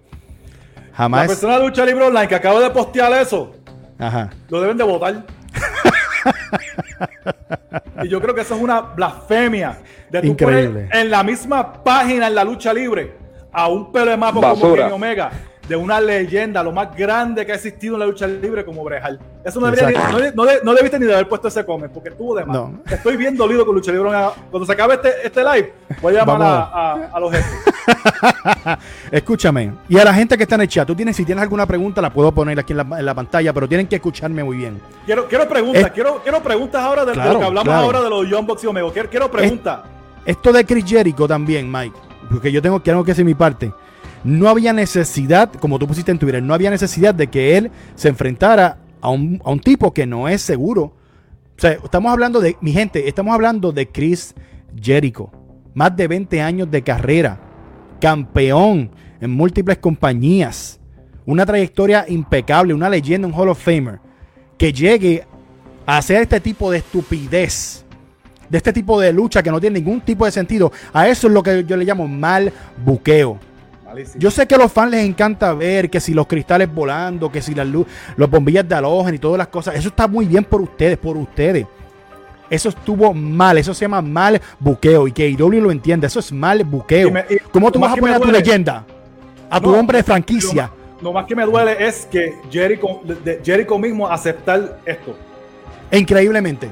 La 0.77 0.83
Jamás. 0.97 1.27
persona 1.27 1.59
de 1.59 1.65
Lucha 1.67 1.85
Libre 1.85 2.05
Online 2.05 2.29
que 2.29 2.35
acaba 2.37 2.61
de 2.61 2.71
postear 2.71 3.13
eso, 3.21 3.53
Ajá. 3.99 4.31
lo 4.49 4.61
deben 4.61 4.77
de 4.79 4.85
votar. 4.85 5.25
y 8.03 8.09
yo 8.09 8.21
creo 8.21 8.35
que 8.35 8.43
eso 8.43 8.55
es 8.55 8.61
una 8.63 8.81
blasfemia. 8.81 9.79
De 10.11 10.21
tú 10.21 10.27
Increíble. 10.29 10.85
poner 10.85 10.97
en 10.97 11.11
la 11.11 11.23
misma 11.25 11.83
página 11.83 12.29
en 12.29 12.35
la 12.35 12.45
lucha 12.45 12.73
libre 12.73 13.13
a 13.59 13.69
un 13.69 13.91
pelo 13.91 14.11
de 14.11 14.17
mapo 14.19 14.41
como. 14.43 14.75
Kenny 14.75 14.93
Omega, 14.93 15.31
de 15.67 15.75
una 15.77 15.99
leyenda, 16.01 16.63
lo 16.63 16.71
más 16.73 16.95
grande 16.95 17.45
que 17.47 17.53
ha 17.53 17.55
existido 17.55 17.95
en 17.95 18.01
la 18.01 18.07
lucha 18.07 18.27
libre 18.27 18.65
como 18.65 18.85
Brejal. 18.85 19.19
Eso 19.45 19.59
no, 19.61 19.71
debería 19.71 19.99
no, 20.11 20.19
no 20.35 20.45
de- 20.45 20.61
no 20.63 20.75
debiste 20.75 20.99
ni 20.99 21.07
de 21.07 21.15
haber 21.15 21.29
puesto 21.29 21.49
ese 21.49 21.65
comment 21.65 21.91
porque 21.93 22.11
estuvo 22.11 22.37
de 22.37 22.45
más. 22.45 22.57
No. 22.57 22.81
Estoy 22.91 23.17
bien 23.17 23.35
dolido 23.37 23.65
con 23.65 23.75
lucha 23.75 23.91
libre. 23.93 24.11
Cuando 24.51 24.67
se 24.67 24.73
acabe 24.73 24.95
este, 24.95 25.09
este 25.27 25.41
live, 25.43 25.73
voy 26.03 26.15
a 26.15 26.19
llamar 26.19 26.43
a, 26.43 26.63
a- 26.65 27.11
a 27.15 27.21
los 27.21 27.33
jefes. 27.33 27.51
Escúchame. 29.11 29.73
Y 29.89 29.99
a 29.99 30.05
la 30.05 30.13
gente 30.15 30.37
que 30.37 30.43
está 30.43 30.57
en 30.57 30.61
el 30.63 30.69
chat, 30.69 30.87
tú 30.87 30.95
tienes, 30.95 31.17
si 31.17 31.25
tienes 31.25 31.43
alguna 31.43 31.67
pregunta, 31.67 32.01
la 32.03 32.13
puedo 32.13 32.33
poner 32.33 32.59
aquí 32.59 32.73
en 32.73 32.77
la, 32.89 32.99
en 32.99 33.07
la 33.07 33.15
pantalla, 33.15 33.53
pero 33.53 33.69
tienen 33.69 33.87
que 33.87 33.97
escucharme 33.97 34.45
muy 34.45 34.57
bien. 34.59 34.81
Quiero, 35.05 35.27
quiero 35.27 35.49
preguntas, 35.49 35.85
Es- 35.87 35.91
quiero, 35.93 36.21
quiero 36.23 36.43
preguntas 36.43 36.83
ahora 36.83 37.05
de, 37.05 37.15
lo 37.15 37.23
que 37.23 37.29
hablamos 37.45 37.65
claro. 37.65 37.81
ahora 37.87 38.03
de 38.03 38.11
los 38.11 38.29
Young 38.29 38.47
Bucks 38.47 38.65
y 38.65 38.67
Omega. 38.67 38.89
Quiero, 38.93 39.09
quiero 39.11 39.31
preguntas. 39.31 39.81
Esto 40.25 40.53
de 40.53 40.65
Chris 40.65 40.85
Jericho 40.85 41.29
también, 41.29 41.71
Mike, 41.71 41.97
porque 42.31 42.53
yo 42.53 42.63
tengo, 42.63 42.81
tengo 42.81 43.05
que 43.05 43.13
hacer 43.13 43.25
mi 43.25 43.35
parte. 43.35 43.73
No 44.25 44.49
había 44.49 44.73
necesidad, 44.73 45.53
como 45.53 45.79
tú 45.79 45.87
pusiste 45.87 46.11
en 46.11 46.19
Twitter, 46.19 46.43
no 46.43 46.55
había 46.55 46.71
necesidad 46.71 47.15
de 47.15 47.29
que 47.29 47.57
él 47.57 47.71
se 47.95 48.09
enfrentara 48.09 48.79
a 49.01 49.11
un, 49.11 49.41
a 49.45 49.51
un 49.51 49.61
tipo 49.61 49.93
que 49.95 50.07
no 50.07 50.29
es 50.29 50.43
seguro. 50.43 50.83
O 51.57 51.61
sea, 51.61 51.73
estamos 51.73 52.13
hablando 52.13 52.41
de, 52.41 52.57
mi 52.61 52.73
gente, 52.73 53.09
estamos 53.09 53.35
hablando 53.35 53.73
de 53.73 53.89
Chris 53.89 54.35
Jericho. 54.79 55.31
Más 55.75 55.97
de 55.97 56.09
20 56.09 56.43
años 56.43 56.71
de 56.71 56.83
carrera, 56.83 57.41
campeón 58.01 58.91
en 59.21 59.31
múltiples 59.31 59.79
compañías, 59.79 60.81
una 61.25 61.47
trayectoria 61.47 62.05
impecable, 62.09 62.75
una 62.75 62.91
leyenda, 62.91 63.27
un 63.27 63.35
Hall 63.35 63.49
of 63.49 63.63
Famer, 63.63 64.01
que 64.59 64.73
llegue 64.73 65.25
a 65.87 65.99
hacer 65.99 66.23
este 66.23 66.41
tipo 66.41 66.71
de 66.71 66.79
estupidez 66.79 67.86
de 68.49 68.59
este 68.59 68.73
tipo 68.73 69.01
de 69.01 69.13
lucha 69.13 69.43
que 69.43 69.51
no 69.51 69.61
tiene 69.61 69.79
ningún 69.81 70.01
tipo 70.01 70.25
de 70.25 70.31
sentido. 70.33 70.71
A 70.93 71.09
eso 71.09 71.27
es 71.27 71.33
lo 71.33 71.43
que 71.43 71.65
yo 71.65 71.77
le 71.77 71.85
llamo 71.85 72.07
mal 72.09 72.53
buqueo. 72.85 73.39
Yo 74.17 74.31
sé 74.31 74.47
que 74.47 74.55
a 74.55 74.59
los 74.59 74.71
fans 74.73 74.91
les 74.91 75.05
encanta 75.07 75.55
ver 75.55 75.89
que 75.89 76.01
si 76.01 76.13
los 76.13 76.27
cristales 76.27 76.73
volando, 76.73 77.31
que 77.33 77.41
si 77.41 77.55
las 77.55 77.67
luz, 77.67 77.87
los 78.17 78.29
bombillas 78.29 78.69
de 78.69 78.75
halógeno 78.75 79.15
y 79.15 79.19
todas 79.19 79.39
las 79.39 79.47
cosas. 79.49 79.75
Eso 79.77 79.89
está 79.89 80.07
muy 80.07 80.27
bien 80.27 80.45
por 80.45 80.61
ustedes, 80.61 80.99
por 80.99 81.17
ustedes. 81.17 81.67
Eso 82.51 82.69
estuvo 82.69 83.15
mal, 83.15 83.57
eso 83.59 83.73
se 83.75 83.83
llama 83.87 84.03
mal 84.03 84.41
buqueo 84.61 85.09
y 85.09 85.13
que 85.13 85.29
IW 85.29 85.61
lo 85.63 85.71
entiende, 85.71 86.07
eso 86.07 86.21
es 86.21 86.31
mal 86.31 86.63
buqueo. 86.63 87.09
Y 87.09 87.11
me- 87.11 87.25
y 87.31 87.39
¿Cómo 87.51 87.73
tú 87.73 87.79
vas 87.81 87.93
a 87.93 87.97
poner 87.97 88.17
a 88.17 88.21
tu 88.21 88.31
leyenda? 88.31 88.85
A 89.49 89.61
tu 89.61 89.71
No, 89.73 89.79
hombre 89.79 89.99
de 89.99 90.05
franquicia. 90.05 90.71
lo 91.01 91.13
más 91.13 91.25
que 91.27 91.35
me 91.35 91.45
duele 91.45 91.77
es 91.87 92.07
que 92.11 92.35
Jericho, 92.51 93.01
de 93.05 93.41
Jericho 93.45 93.79
mismo 93.79 94.07
aceptar 94.09 94.79
esto. 94.85 95.17
Increíblemente. 95.91 96.69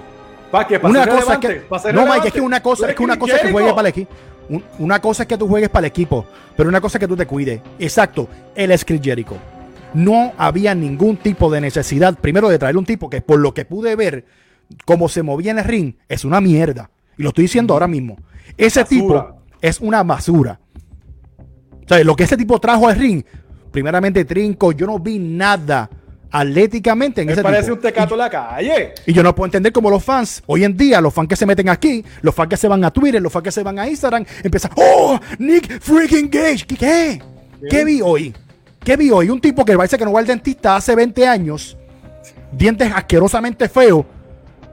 ¿Para 0.55 0.69
qué? 0.69 0.79
¿Para 0.79 0.91
Una 0.93 1.07
cosa 1.09 1.41
que. 1.41 1.49
¿Para 1.69 1.83
ser 1.83 1.93
No, 1.97 2.07
Mike, 2.07 2.29
es 2.29 2.33
que 2.35 2.41
una 2.41 2.63
cosa, 2.63 2.89
es 2.89 2.95
que 2.95 3.03
una 3.03 3.19
cosa 3.19 3.35
es 3.35 3.43
que 3.43 3.51
juegues 3.51 3.73
para 3.73 3.89
el 3.89 3.93
equipo. 3.93 4.13
Un- 4.49 4.65
Una 4.79 5.01
cosa 5.01 5.23
es 5.25 5.29
que 5.29 5.37
tú 5.37 5.49
juegues 5.49 5.69
para 5.69 5.87
el 5.87 5.91
equipo, 5.91 6.27
pero 6.57 6.69
una 6.69 6.81
cosa 6.81 6.99
es 6.99 7.01
que 7.01 7.09
tú 7.09 7.17
te 7.17 7.27
cuides. 7.27 7.61
Exacto, 7.81 8.29
él 8.55 8.71
es 8.71 8.85
Chris 8.85 9.01
Jericho. 9.03 9.37
No 9.95 10.33
había 10.39 10.73
ningún 10.77 11.17
tipo 11.17 11.51
de 11.51 11.61
necesidad, 11.61 12.17
primero, 12.17 12.49
de 12.49 12.59
traer 12.61 12.77
un 12.77 12.85
tipo 12.85 13.11
que, 13.11 13.21
por 13.21 13.41
lo 13.41 13.53
que 13.53 13.65
pude 13.65 13.97
ver, 13.97 14.27
cómo 14.85 15.09
se 15.09 15.25
movía 15.25 15.51
en 15.51 15.59
el 15.59 15.65
ring, 15.65 15.95
es 16.09 16.25
una 16.25 16.41
mierda. 16.41 16.89
Y 17.19 17.25
lo 17.25 17.31
estoy 17.31 17.43
diciendo 17.43 17.75
ahora 17.75 17.89
mismo. 17.89 18.17
Ese 18.57 18.83
Basura. 18.83 18.87
tipo 19.01 19.43
es 19.61 19.81
una 19.81 20.05
basura. 20.05 20.61
O 21.85 21.89
sea, 21.89 22.05
lo 22.05 22.15
que 22.15 22.23
ese 22.25 22.37
tipo 22.37 22.61
trajo 22.61 22.87
al 22.87 22.95
ring, 22.97 23.25
primeramente 23.73 24.25
trinco, 24.25 24.71
yo 24.71 24.87
no 24.87 25.01
vi 25.01 25.19
nada 25.19 25.91
atléticamente 26.35 27.21
en 27.21 27.29
Me 27.29 27.33
ese 27.35 27.43
parece 27.43 27.63
tipo. 27.65 27.75
un 27.77 27.81
tecato 27.81 28.15
en 28.15 28.19
la 28.19 28.29
calle. 28.29 28.93
Y 29.07 29.13
yo 29.13 29.23
no 29.23 29.33
puedo 29.35 29.47
entender 29.47 29.73
cómo 29.73 29.89
los 29.89 30.03
fans, 30.03 30.43
hoy 30.47 30.65
en 30.65 30.77
día, 30.77 31.01
los 31.01 31.15
fans 31.15 31.29
que 31.29 31.37
se 31.37 31.47
meten 31.47 31.69
aquí, 31.69 32.05
los 32.23 32.35
fans 32.35 32.49
que 32.49 32.57
se 32.57 32.67
van 32.67 32.85
a 32.85 32.91
Twitter, 32.91 33.23
los 33.23 33.33
fans 33.33 33.45
que 33.45 33.53
se 33.53 33.63
van 33.63 33.79
a 33.79 33.89
Instagram, 33.89 34.25
empiezan, 34.43 34.73
¡Oh! 34.75 35.19
Nick 35.39 35.81
freaking 35.81 36.29
Gage. 36.29 36.67
¿Qué? 36.67 36.77
¿Qué, 36.77 37.23
¿Qué 37.71 37.85
vi 37.85 38.01
hoy? 38.03 38.35
¿Qué 38.81 38.97
vi 38.97 39.11
hoy? 39.13 39.31
Un 39.31 39.41
tipo 39.41 39.65
que 39.65 39.77
parece 39.77 39.97
que 39.97 40.05
no 40.05 40.13
va 40.13 40.19
al 40.21 40.27
dentista 40.27 40.75
hace 40.77 40.95
20 40.97 41.27
años, 41.27 41.77
dientes 42.51 42.91
asquerosamente 42.93 43.69
feos, 43.69 44.05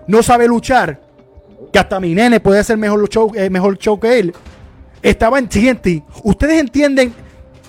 no 0.08 0.24
sabe 0.24 0.48
luchar, 0.48 1.00
que 1.72 1.77
hasta 1.77 2.00
mi 2.00 2.15
nene 2.15 2.39
puede 2.39 2.60
hacer 2.60 2.75
mejor 2.77 3.08
show, 3.08 3.32
eh, 3.36 3.50
mejor 3.51 3.77
show 3.77 4.00
que 4.00 4.20
él. 4.20 4.34
Estaba 5.03 5.38
en 5.39 5.48
TNT. 5.48 6.03
Ustedes 6.24 6.60
entienden 6.60 7.13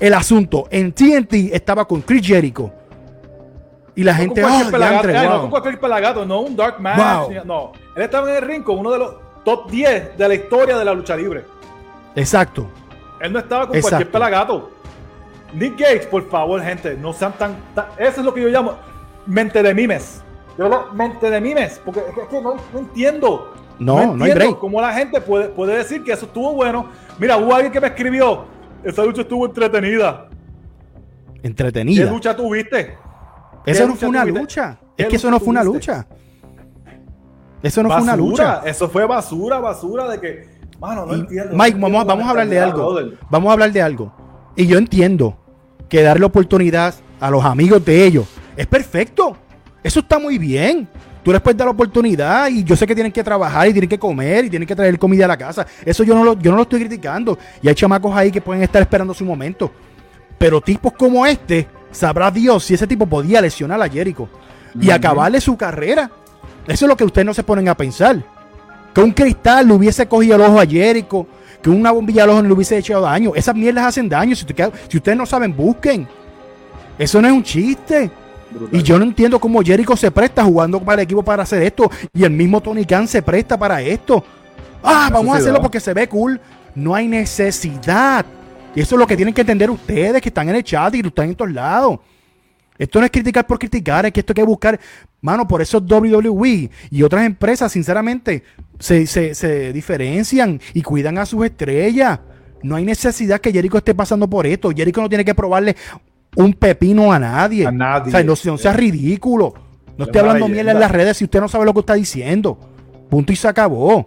el 0.00 0.14
asunto. 0.14 0.66
En 0.70 0.92
TNT 0.92 1.52
estaba 1.52 1.86
con 1.86 2.00
Chris 2.02 2.26
Jericho. 2.26 2.72
Y 3.94 4.04
la 4.04 4.12
No 4.12 4.18
gente, 4.18 4.40
con 4.42 4.50
"Oh, 4.50 4.70
pelagato, 4.70 5.06
diantre, 5.08 5.12
eh, 5.12 5.22
no 5.24 5.30
wow". 5.32 5.40
con 5.42 5.50
cualquier 5.50 5.80
pelagato, 5.80 6.24
no 6.24 6.40
un 6.40 6.56
dark 6.56 6.80
match. 6.80 7.28
Wow. 7.28 7.44
No, 7.44 7.72
él 7.94 8.02
estaba 8.02 8.30
en 8.30 8.36
el 8.36 8.42
ring 8.42 8.62
con 8.62 8.78
uno 8.78 8.90
de 8.90 8.98
los 8.98 9.14
top 9.44 9.70
10 9.70 10.16
de 10.16 10.28
la 10.28 10.34
historia 10.34 10.76
de 10.78 10.84
la 10.84 10.94
lucha 10.94 11.14
libre. 11.16 11.44
Exacto. 12.16 12.66
Él 13.20 13.32
no 13.32 13.38
estaba 13.38 13.66
con 13.66 13.76
Exacto. 13.76 13.96
cualquier 13.96 14.10
pelagato. 14.12 14.70
Nick 15.54 15.78
Gage, 15.78 16.06
por 16.10 16.28
favor, 16.30 16.62
gente, 16.62 16.96
no 16.96 17.12
sean 17.12 17.32
tan, 17.34 17.54
tan- 17.74 17.86
Eso 17.98 18.20
es 18.20 18.24
lo 18.24 18.32
que 18.32 18.40
yo 18.40 18.48
llamo 18.48 18.74
mente 19.26 19.62
de 19.62 19.74
mimes. 19.74 20.22
Yo 20.58 20.68
lo, 20.68 20.90
mente 20.92 21.28
de 21.30 21.40
mimes, 21.40 21.80
porque 21.84 22.00
es 22.00 22.28
que, 22.28 22.40
no, 22.40 22.54
no 22.72 22.78
entiendo. 22.78 23.52
No, 23.78 24.14
no 24.16 24.24
hay 24.24 24.30
entiendo 24.30 24.58
cómo 24.58 24.80
la 24.80 24.92
gente 24.94 25.20
puede, 25.20 25.48
puede 25.48 25.76
decir 25.76 26.02
que 26.04 26.12
eso 26.12 26.24
estuvo 26.26 26.52
bueno. 26.54 26.86
Mira, 27.18 27.36
hubo 27.36 27.54
alguien 27.54 27.72
que 27.72 27.80
me 27.80 27.88
escribió. 27.88 28.44
Esa 28.84 29.04
lucha 29.04 29.22
estuvo 29.22 29.44
entretenida. 29.46 30.28
¿Qué 31.40 31.46
Entretenida. 31.48 32.10
lucha 32.10 32.34
tuviste? 32.36 32.96
Eso 33.64 33.82
¿Qué 33.82 33.88
no 33.88 33.96
fue 33.96 34.08
una 34.08 34.22
tuviste? 34.22 34.40
lucha. 34.40 34.78
¿Qué 34.96 35.02
Es 35.04 35.08
que 35.08 35.16
eso 35.16 35.30
no 35.30 35.38
fue 35.38 35.48
una 35.48 35.64
lucha. 35.64 36.06
Eso 37.62 37.82
no 37.82 37.90
fue 37.90 38.02
una 38.02 38.16
lucha. 38.16 38.62
Eso 38.64 38.88
fue 38.88 39.06
basura, 39.06 39.60
basura 39.60 40.08
de 40.08 40.20
que. 40.20 40.48
Mano, 40.80 41.06
no 41.06 41.14
entiendo. 41.14 41.56
Mike, 41.56 41.78
no 41.78 41.82
vamos, 41.88 42.06
vamos 42.06 42.22
a 42.24 42.26
la 42.26 42.30
hablar 42.30 42.48
de 42.48 42.58
algo. 42.60 42.92
brother. 42.92 43.18
Vamos 43.30 43.50
a 43.50 43.52
hablar 43.52 43.72
de 43.72 43.82
algo. 43.82 44.12
Y 44.56 44.66
yo 44.66 44.78
entiendo 44.78 45.36
que 45.88 46.02
darle 46.02 46.24
oportunidad 46.26 46.94
a 47.20 47.30
los 47.30 47.44
amigos 47.44 47.84
de 47.84 48.04
ellos 48.04 48.26
es 48.56 48.66
perfecto. 48.66 49.36
Eso 49.82 50.00
está 50.00 50.18
muy 50.18 50.38
bien. 50.38 50.88
Tú 51.22 51.30
les 51.30 51.40
puedes 51.40 51.56
dar 51.56 51.66
la 51.66 51.72
oportunidad 51.72 52.48
y 52.48 52.64
yo 52.64 52.74
sé 52.74 52.84
que 52.84 52.96
tienen 52.96 53.12
que 53.12 53.22
trabajar 53.22 53.68
y 53.68 53.72
tienen 53.72 53.88
que 53.88 53.98
comer 53.98 54.46
y 54.46 54.50
tienen 54.50 54.66
que 54.66 54.74
traer 54.74 54.98
comida 54.98 55.24
a 55.26 55.28
la 55.28 55.36
casa. 55.36 55.64
Eso 55.84 56.02
yo 56.02 56.16
no 56.16 56.24
lo, 56.24 56.36
yo 56.36 56.50
no 56.50 56.56
lo 56.56 56.64
estoy 56.64 56.80
criticando. 56.80 57.38
Y 57.62 57.68
hay 57.68 57.74
chamacos 57.76 58.12
ahí 58.16 58.32
que 58.32 58.40
pueden 58.40 58.62
estar 58.64 58.82
esperando 58.82 59.14
su 59.14 59.24
momento. 59.24 59.70
Pero 60.36 60.60
tipos 60.60 60.92
como 60.94 61.24
este, 61.24 61.68
sabrá 61.92 62.30
Dios 62.30 62.64
si 62.64 62.74
ese 62.74 62.86
tipo 62.86 63.06
podía 63.06 63.40
lesionar 63.40 63.80
a 63.80 63.88
Jericho 63.88 64.28
y 64.80 64.90
acabarle 64.90 65.40
su 65.40 65.56
carrera. 65.56 66.10
Eso 66.66 66.84
es 66.86 66.88
lo 66.88 66.96
que 66.96 67.04
ustedes 67.04 67.26
no 67.26 67.34
se 67.34 67.42
ponen 67.44 67.68
a 67.68 67.76
pensar. 67.76 68.22
Que 68.94 69.00
un 69.00 69.12
cristal 69.12 69.68
le 69.68 69.74
hubiese 69.74 70.06
cogido 70.06 70.36
el 70.36 70.42
ojo 70.42 70.60
a 70.60 70.66
Jericho, 70.66 71.26
que 71.62 71.70
una 71.70 71.90
bombilla 71.92 72.24
al 72.24 72.30
ojo 72.30 72.42
no 72.42 72.48
le 72.48 72.54
hubiese 72.54 72.76
hecho 72.78 73.00
daño. 73.00 73.32
Esas 73.34 73.54
mierdas 73.54 73.84
hacen 73.86 74.08
daño. 74.08 74.34
Si, 74.34 74.44
usted- 74.44 74.72
si 74.88 74.96
ustedes 74.98 75.16
no 75.16 75.26
saben, 75.26 75.54
busquen. 75.56 76.06
Eso 76.98 77.20
no 77.22 77.28
es 77.28 77.34
un 77.34 77.42
chiste. 77.42 78.10
Brutal. 78.50 78.80
Y 78.80 78.82
yo 78.82 78.98
no 78.98 79.04
entiendo 79.04 79.38
cómo 79.38 79.62
Jericho 79.62 79.96
se 79.96 80.10
presta 80.10 80.44
jugando 80.44 80.78
para 80.80 81.00
el 81.00 81.04
equipo 81.04 81.22
para 81.22 81.42
hacer 81.42 81.62
esto. 81.62 81.90
Y 82.12 82.22
el 82.24 82.30
mismo 82.32 82.60
Tony 82.60 82.84
Khan 82.84 83.08
se 83.08 83.22
presta 83.22 83.58
para 83.58 83.80
esto. 83.80 84.22
Ah, 84.82 85.08
vamos 85.12 85.34
a 85.34 85.38
hacerlo 85.38 85.60
porque 85.62 85.80
se 85.80 85.94
ve 85.94 86.06
cool. 86.08 86.38
No 86.74 86.94
hay 86.94 87.08
necesidad. 87.08 88.24
Y 88.74 88.80
eso 88.80 88.94
es 88.94 88.98
lo 88.98 89.06
que 89.06 89.16
tienen 89.16 89.34
que 89.34 89.42
entender 89.42 89.70
ustedes 89.70 90.20
que 90.22 90.28
están 90.30 90.48
en 90.48 90.56
el 90.56 90.64
chat 90.64 90.94
y 90.94 91.02
que 91.02 91.08
están 91.08 91.28
en 91.28 91.34
todos 91.34 91.52
lados. 91.52 91.98
Esto 92.78 92.98
no 93.00 93.04
es 93.04 93.12
criticar 93.12 93.46
por 93.46 93.58
criticar, 93.58 94.06
es 94.06 94.12
que 94.12 94.20
esto 94.20 94.32
hay 94.32 94.36
que 94.36 94.42
buscar. 94.44 94.80
Mano, 95.20 95.46
por 95.46 95.60
eso 95.60 95.78
WWE 95.78 96.70
y 96.90 97.02
otras 97.02 97.24
empresas, 97.26 97.70
sinceramente, 97.70 98.42
se, 98.78 99.06
se- 99.06 99.34
se 99.34 99.72
diferencian 99.72 100.60
y 100.72 100.82
cuidan 100.82 101.18
a 101.18 101.26
sus 101.26 101.44
estrellas. 101.44 102.18
No 102.62 102.76
hay 102.76 102.84
necesidad 102.84 103.40
que 103.40 103.52
Jericho 103.52 103.76
esté 103.76 103.94
pasando 103.94 104.28
por 104.28 104.46
esto. 104.46 104.70
Jericho 104.74 105.00
no 105.02 105.08
tiene 105.08 105.24
que 105.24 105.34
probarle 105.34 105.76
un 106.34 106.54
pepino 106.54 107.12
a 107.12 107.18
nadie. 107.18 107.66
A 107.66 107.70
nadie. 107.72 108.08
O 108.08 108.10
sea, 108.10 108.24
no, 108.24 108.34
no 108.52 108.58
sea 108.58 108.72
ridículo. 108.72 109.52
No 109.98 110.04
Es 110.04 110.08
esté 110.08 110.20
hablando 110.20 110.48
miel 110.48 110.68
en 110.70 110.80
las 110.80 110.90
redes 110.90 111.18
si 111.18 111.24
usted 111.24 111.40
no 111.40 111.48
sabe 111.48 111.66
lo 111.66 111.74
que 111.74 111.80
está 111.80 111.94
diciendo. 111.94 112.58
Punto 113.10 113.32
y 113.32 113.36
se 113.36 113.46
acabó. 113.46 114.04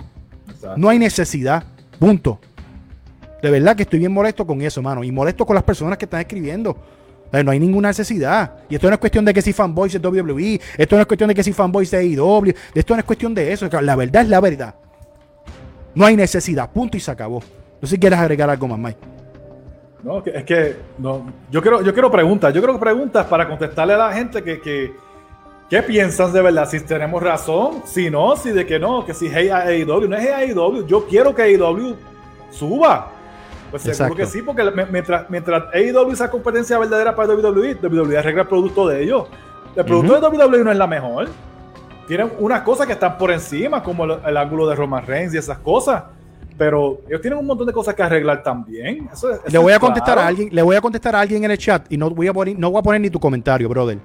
Exacto. 0.50 0.74
No 0.78 0.90
hay 0.90 0.98
necesidad. 0.98 1.64
Punto. 2.00 2.40
De 3.42 3.50
verdad 3.50 3.76
que 3.76 3.84
estoy 3.84 4.00
bien 4.00 4.12
molesto 4.12 4.46
con 4.46 4.62
eso, 4.62 4.82
mano. 4.82 5.04
Y 5.04 5.12
molesto 5.12 5.46
con 5.46 5.56
las 5.56 5.64
personas 5.64 5.98
que 5.98 6.06
están 6.06 6.22
escribiendo. 6.22 6.76
No 7.32 7.52
hay 7.52 7.60
ninguna 7.60 7.90
necesidad. 7.90 8.54
Y 8.70 8.76
esto 8.76 8.88
no 8.88 8.94
es 8.94 9.00
cuestión 9.00 9.26
de 9.26 9.34
que 9.34 9.42
si 9.42 9.52
fanboys 9.52 9.94
es 9.94 10.02
WWE. 10.02 10.62
Esto 10.78 10.96
no 10.96 11.02
es 11.02 11.08
cuestión 11.08 11.28
de 11.28 11.36
que 11.36 11.44
si 11.44 11.54
fanboys 11.54 11.92
es 11.94 12.00
AEW. 12.00 12.54
Esto 12.74 12.94
no 12.94 13.00
es 13.00 13.06
cuestión 13.06 13.34
de 13.34 13.52
eso. 13.52 13.68
La 13.82 13.96
verdad 13.96 14.22
es 14.22 14.30
la 14.30 14.40
verdad. 14.40 14.76
No 15.94 16.06
hay 16.06 16.16
necesidad. 16.16 16.72
Punto 16.72 16.98
y 16.98 17.00
se 17.00 17.12
acabó. 17.12 17.42
No 17.82 17.88
sé 17.88 17.96
si 17.96 18.00
quieres 18.00 18.20
agregar 18.20 18.50
algo 18.50 18.68
más, 18.68 18.80
Mike. 18.80 19.00
No, 20.04 20.24
es 20.24 20.44
que 20.44 20.76
no, 21.00 21.26
yo 21.50 21.64
quiero, 21.64 21.82
yo 21.82 21.92
quiero 21.92 22.12
preguntas, 22.12 22.54
yo 22.54 22.62
quiero 22.62 22.80
preguntas 22.80 23.26
para 23.26 23.48
contestarle 23.48 23.96
a 23.96 23.98
la 23.98 24.14
gente 24.14 24.44
que, 24.44 24.62
que 24.62 24.94
¿qué 25.68 25.82
piensan 25.82 26.32
de 26.32 26.44
verdad? 26.44 26.70
Si 26.70 26.80
tenemos 26.82 27.24
razón, 27.24 27.82
si 27.86 28.12
no, 28.12 28.36
si 28.36 28.52
de 28.52 28.68
que 28.68 28.78
no, 28.78 29.04
que 29.04 29.16
si 29.16 29.28
a 29.50 29.64
AEW, 29.64 30.08
no 30.08 30.16
es 30.16 30.30
AEW, 30.30 30.86
yo 30.86 31.08
quiero 31.08 31.34
que 31.34 31.42
AEW 31.42 31.96
suba. 32.52 33.14
Pues 33.72 33.84
seguro 33.84 33.94
Exacto. 33.94 34.16
que 34.16 34.26
sí, 34.26 34.42
porque 34.42 34.64
mientras, 34.92 35.30
mientras 35.30 35.64
AEW 35.74 36.12
esa 36.12 36.30
competencia 36.30 36.78
verdadera 36.78 37.16
para 37.16 37.34
WWE, 37.34 37.78
WWE 37.82 38.18
arregla 38.18 38.44
el 38.44 38.48
producto 38.48 38.88
de 38.88 39.04
ellos. 39.04 39.28
El 39.76 39.86
producto 39.86 40.20
de 40.20 40.28
WWE 40.28 40.64
no 40.64 40.72
es 40.72 40.78
la 40.78 40.88
mejor. 40.88 41.28
Tienen 42.08 42.32
unas 42.40 42.62
cosas 42.62 42.86
que 42.88 42.94
están 42.94 43.18
por 43.18 43.32
encima, 43.32 43.82
como 43.84 44.06
el, 44.06 44.18
el 44.26 44.38
ángulo 44.38 44.68
de 44.68 44.76
Roman 44.76 45.06
Reigns 45.06 45.34
y 45.34 45.38
esas 45.38 45.58
cosas. 45.58 46.04
Pero 46.58 47.02
ellos 47.08 47.20
tienen 47.20 47.40
un 47.40 47.46
montón 47.46 47.68
de 47.68 47.74
cosas 47.74 47.94
que 47.96 48.04
arreglar 48.04 48.42
también. 48.42 49.10
Eso 49.12 49.28
Le 49.48 49.58
voy 49.58 49.74
a 49.74 49.80
contestar 49.80 50.14
claro. 50.14 50.22
a 50.22 50.28
alguien, 50.28 50.50
le 50.52 50.62
voy 50.62 50.76
a 50.76 50.82
contestar 50.82 51.16
a 51.16 51.20
alguien 51.20 51.44
en 51.44 51.52
el 51.52 51.58
chat 51.58 51.92
y 51.92 51.98
no 51.98 52.10
voy 52.10 52.28
a 52.28 52.34
poner, 52.34 52.58
no 52.58 52.72
voy 52.72 52.80
a 52.80 52.84
poner 52.84 53.02
ni 53.02 53.10
tu 53.10 53.20
comentario, 53.20 53.68
brother. 53.68 53.98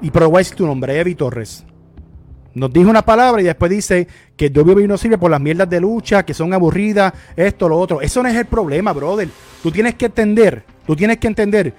Y 0.00 0.10
pero 0.10 0.28
voy 0.28 0.36
a 0.36 0.38
decir 0.38 0.56
tu 0.56 0.66
nombre, 0.66 0.98
Evi 0.98 1.14
Torres. 1.14 1.64
Nos 2.58 2.72
dijo 2.72 2.90
una 2.90 3.02
palabra 3.02 3.40
y 3.40 3.44
después 3.44 3.70
dice 3.70 4.06
que 4.36 4.48
WWE 4.48 4.88
no 4.88 4.98
sirve 4.98 5.16
por 5.16 5.30
las 5.30 5.40
mierdas 5.40 5.70
de 5.70 5.80
lucha, 5.80 6.24
que 6.24 6.34
son 6.34 6.52
aburridas, 6.52 7.12
esto, 7.36 7.68
lo 7.68 7.78
otro. 7.78 8.00
Eso 8.00 8.22
no 8.22 8.28
es 8.28 8.36
el 8.36 8.46
problema, 8.46 8.92
brother. 8.92 9.28
Tú 9.62 9.70
tienes 9.70 9.94
que 9.94 10.06
entender, 10.06 10.64
tú 10.86 10.96
tienes 10.96 11.18
que 11.18 11.28
entender 11.28 11.74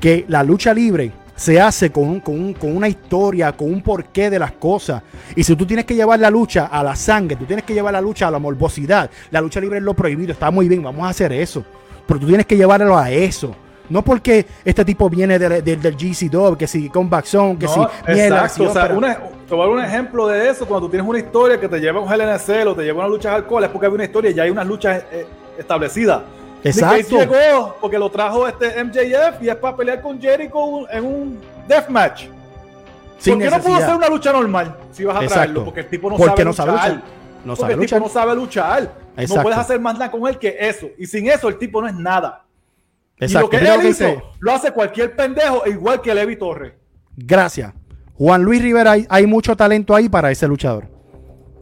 que 0.00 0.24
la 0.28 0.42
lucha 0.42 0.74
libre 0.74 1.12
se 1.36 1.60
hace 1.60 1.90
con, 1.90 2.20
con, 2.20 2.54
con 2.54 2.74
una 2.74 2.88
historia, 2.88 3.52
con 3.52 3.72
un 3.72 3.82
porqué 3.82 4.30
de 4.30 4.38
las 4.38 4.52
cosas. 4.52 5.02
Y 5.36 5.44
si 5.44 5.54
tú 5.54 5.66
tienes 5.66 5.84
que 5.84 5.94
llevar 5.94 6.18
la 6.18 6.30
lucha 6.30 6.66
a 6.66 6.82
la 6.82 6.96
sangre, 6.96 7.36
tú 7.36 7.44
tienes 7.44 7.64
que 7.64 7.74
llevar 7.74 7.92
la 7.92 8.00
lucha 8.00 8.28
a 8.28 8.30
la 8.30 8.38
morbosidad, 8.38 9.10
la 9.30 9.40
lucha 9.40 9.60
libre 9.60 9.78
es 9.78 9.84
lo 9.84 9.94
prohibido, 9.94 10.32
está 10.32 10.50
muy 10.50 10.68
bien, 10.68 10.82
vamos 10.82 11.06
a 11.06 11.10
hacer 11.10 11.32
eso. 11.32 11.64
Pero 12.06 12.20
tú 12.20 12.26
tienes 12.26 12.46
que 12.46 12.56
llevarlo 12.56 12.96
a 12.96 13.10
eso. 13.10 13.54
No 13.88 14.02
porque 14.02 14.46
este 14.64 14.84
tipo 14.84 15.08
viene 15.08 15.38
de- 15.38 15.62
de- 15.62 15.76
del 15.76 15.96
GC 15.96 16.56
que 16.56 16.66
si 16.66 16.88
Comeback 16.88 17.24
Zone, 17.26 17.56
que 17.58 17.66
No, 17.66 17.72
si 17.72 17.80
exacto. 18.12 18.64
o 18.64 18.72
sea, 18.72 18.86
una- 18.86 19.14
te 19.48 19.54
voy 19.54 19.60
a 19.64 19.66
dar 19.66 19.76
un 19.78 19.84
ejemplo 19.84 20.26
de 20.26 20.48
eso. 20.50 20.66
Cuando 20.66 20.86
tú 20.86 20.90
tienes 20.90 21.08
una 21.08 21.18
historia 21.18 21.60
que 21.60 21.68
te 21.68 21.78
lleva 21.78 22.00
a 22.00 22.02
un 22.02 22.38
Cell 22.38 22.68
o 22.68 22.74
te 22.74 22.82
lleva 22.82 23.02
a 23.02 23.06
una 23.06 23.14
lucha 23.14 23.30
de 23.30 23.36
alcohol, 23.36 23.62
es 23.64 23.70
porque 23.70 23.86
hay 23.86 23.92
una 23.92 24.04
historia 24.04 24.30
y 24.30 24.34
ya 24.34 24.42
hay 24.42 24.50
unas 24.50 24.66
luchas 24.66 25.04
eh, 25.12 25.26
establecidas. 25.58 26.22
Exacto. 26.64 27.16
Llegó 27.18 27.76
porque 27.80 27.98
lo 27.98 28.10
trajo 28.10 28.48
este 28.48 28.82
MJF 28.82 29.40
y 29.42 29.48
es 29.48 29.56
para 29.56 29.76
pelear 29.76 30.02
con 30.02 30.20
Jericho 30.20 30.90
en 30.90 31.04
un 31.04 31.40
deathmatch. 31.68 32.24
Sin 33.18 33.34
¿Por 33.34 33.42
qué 33.44 33.50
no 33.50 33.62
puedo 33.62 33.76
hacer 33.76 33.94
una 33.94 34.08
lucha 34.08 34.32
normal 34.32 34.76
si 34.92 35.04
vas 35.04 35.16
a 35.16 35.20
Exacto. 35.22 35.34
traerlo? 35.34 35.64
Porque 35.64 35.80
el 35.80 35.88
tipo 35.88 36.10
no 36.10 36.16
Porque 36.16 36.30
sabe 36.32 36.44
no 36.44 36.50
luchar. 36.50 36.66
sabe 36.66 36.76
luchar. 36.78 36.94
No 37.44 37.52
porque 37.54 37.60
sabe 37.60 37.72
el 37.74 37.78
luchar. 37.80 37.98
tipo 37.98 38.08
no 38.08 38.12
sabe 38.12 38.34
luchar. 38.34 38.82
Exacto. 39.16 39.34
No 39.36 39.42
puedes 39.42 39.58
hacer 39.58 39.80
más 39.80 39.94
nada 39.94 40.10
con 40.10 40.26
él 40.26 40.38
que 40.38 40.56
eso. 40.58 40.88
Y 40.98 41.06
sin 41.06 41.28
eso 41.30 41.48
el 41.48 41.56
tipo 41.56 41.80
no 41.80 41.86
es 41.88 41.94
nada. 41.94 42.42
Exacto. 43.18 43.48
Y 43.50 43.58
lo 43.58 43.64
que 43.64 43.74
él 43.74 43.90
hizo, 43.90 44.32
lo 44.40 44.52
hace 44.52 44.72
cualquier 44.72 45.16
pendejo, 45.16 45.62
igual 45.66 46.00
que 46.00 46.14
Levi 46.14 46.36
Torres. 46.36 46.72
Gracias. 47.16 47.72
Juan 48.14 48.42
Luis 48.42 48.62
Rivera, 48.62 48.94
hay, 49.08 49.26
mucho 49.26 49.56
talento 49.56 49.94
ahí 49.94 50.08
para 50.08 50.30
ese 50.30 50.48
luchador. 50.48 50.88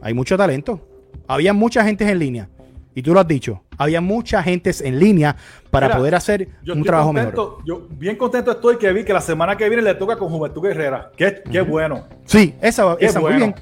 Hay 0.01 0.13
mucho 0.13 0.37
talento. 0.37 0.87
Había 1.27 1.53
mucha 1.53 1.83
gente 1.83 2.09
en 2.09 2.19
línea. 2.19 2.49
Y 2.93 3.01
tú 3.01 3.13
lo 3.13 3.19
has 3.19 3.27
dicho. 3.27 3.63
Había 3.77 3.99
mucha 3.99 4.41
gente 4.41 4.71
en 4.81 4.99
línea 4.99 5.35
para 5.69 5.97
poder 5.97 6.15
hacer 6.15 6.47
un 6.65 6.83
trabajo 6.83 7.11
mejor. 7.11 7.57
Yo 7.65 7.87
bien 7.89 8.15
contento 8.15 8.51
estoy 8.51 8.77
que 8.77 8.91
vi 8.93 9.03
que 9.03 9.11
la 9.11 9.19
semana 9.19 9.57
que 9.57 9.67
viene 9.67 9.83
le 9.83 9.95
toca 9.95 10.15
con 10.15 10.29
Juventud 10.29 10.61
Guerrera. 10.61 11.11
Qué, 11.17 11.41
qué 11.51 11.59
bueno. 11.59 12.05
Sí, 12.23 12.55
esa, 12.61 12.95
esa 13.01 13.19
muy 13.19 13.33
bien. 13.33 13.55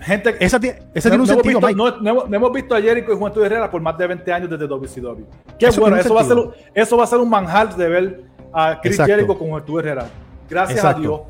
Gente, 0.00 0.36
esa, 0.38 0.60
tiene 0.60 0.78
un 1.18 1.26
sentido, 1.26 1.60
no, 1.60 2.26
hemos 2.32 2.52
visto 2.52 2.74
a 2.74 2.80
Jericho 2.80 3.12
y 3.12 3.16
Juventud 3.16 3.44
Herrera 3.44 3.68
por 3.68 3.80
más 3.82 3.98
de 3.98 4.06
20 4.06 4.32
años 4.32 4.50
desde 4.50 4.66
WCW. 4.68 5.24
Qué 5.58 5.70
bueno, 5.70 5.96
eso 5.96 6.14
va, 6.14 6.20
a 6.20 6.24
ser, 6.24 6.36
eso 6.72 6.96
va 6.96 7.04
a 7.04 7.06
ser 7.06 7.18
un 7.18 7.28
manjar 7.28 7.74
de 7.74 7.88
ver 7.88 8.24
a 8.52 8.80
Chris 8.80 8.96
Jericho 8.96 9.36
con 9.36 9.48
Juventud 9.48 9.80
Herrera. 9.80 10.08
Gracias 10.48 10.84
a 10.84 10.94
Dios. 10.94 11.22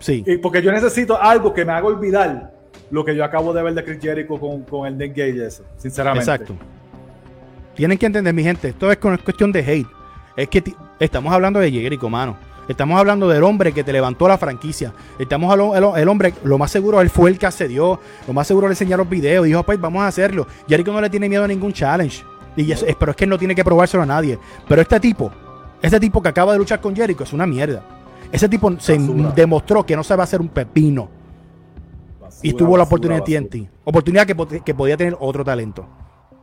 Sí. 0.00 0.22
Y 0.26 0.36
porque 0.36 0.62
yo 0.62 0.70
necesito 0.70 1.20
algo 1.20 1.52
que 1.54 1.64
me 1.64 1.72
haga 1.72 1.86
olvidar 1.86 2.52
lo 2.90 3.04
que 3.04 3.16
yo 3.16 3.24
acabo 3.24 3.52
de 3.52 3.62
ver 3.62 3.74
de 3.74 3.84
Chris 3.84 4.00
Jericho 4.00 4.38
con, 4.38 4.62
con 4.64 4.86
el 4.86 4.98
Nick 4.98 5.16
Gage, 5.16 5.46
eso, 5.46 5.64
sinceramente. 5.76 6.30
Exacto. 6.30 6.54
Tienen 7.74 7.96
que 7.96 8.06
entender, 8.06 8.34
mi 8.34 8.42
gente, 8.42 8.68
esto 8.68 8.90
es 8.92 8.98
cuestión 8.98 9.50
de 9.50 9.60
hate. 9.60 9.88
Es 10.36 10.48
que 10.48 10.62
estamos 10.98 11.32
hablando 11.32 11.58
de 11.58 11.70
Jericho, 11.70 12.08
mano. 12.10 12.36
Estamos 12.70 13.00
hablando 13.00 13.26
del 13.26 13.42
hombre 13.42 13.72
que 13.72 13.82
te 13.82 13.92
levantó 13.92 14.28
la 14.28 14.38
franquicia. 14.38 14.92
Estamos 15.18 15.50
hablando 15.50 15.96
el, 15.96 16.08
hombre, 16.08 16.32
lo 16.44 16.56
más 16.56 16.70
seguro, 16.70 17.00
él 17.00 17.10
fue 17.10 17.28
el 17.28 17.36
que 17.36 17.46
accedió. 17.46 17.98
Lo 18.28 18.32
más 18.32 18.46
seguro 18.46 18.68
le 18.68 18.74
enseñaron 18.74 19.10
videos. 19.10 19.44
Dijo, 19.44 19.64
pues 19.64 19.80
vamos 19.80 20.02
a 20.02 20.06
hacerlo. 20.06 20.46
Jericho 20.68 20.92
no 20.92 21.00
le 21.00 21.10
tiene 21.10 21.28
miedo 21.28 21.42
a 21.42 21.48
ningún 21.48 21.72
challenge. 21.72 22.22
Y 22.54 22.72
pero 22.96 23.10
es 23.10 23.16
que 23.16 23.24
él 23.24 23.30
no 23.30 23.38
tiene 23.38 23.56
que 23.56 23.64
probárselo 23.64 24.04
a 24.04 24.06
nadie. 24.06 24.38
Pero 24.68 24.82
este 24.82 25.00
tipo, 25.00 25.32
este 25.82 25.98
tipo 25.98 26.22
que 26.22 26.28
acaba 26.28 26.52
de 26.52 26.58
luchar 26.58 26.80
con 26.80 26.94
Jericho 26.94 27.24
es 27.24 27.32
una 27.32 27.44
mierda. 27.44 27.82
Ese 28.30 28.48
tipo 28.48 28.78
se 28.78 28.96
demostró 29.34 29.84
que 29.84 29.96
no 29.96 30.04
sabe 30.04 30.22
hacer 30.22 30.40
un 30.40 30.48
pepino. 30.48 31.08
y 32.40 32.52
tuvo 32.52 32.76
la 32.76 32.84
oportunidad 32.84 33.24
de 33.24 33.40
TNT. 33.40 33.68
Oportunidad 33.82 34.28
que, 34.28 34.60
que, 34.64 34.74
podía 34.74 34.96
tener 34.96 35.16
otro 35.18 35.44
talento. 35.44 35.88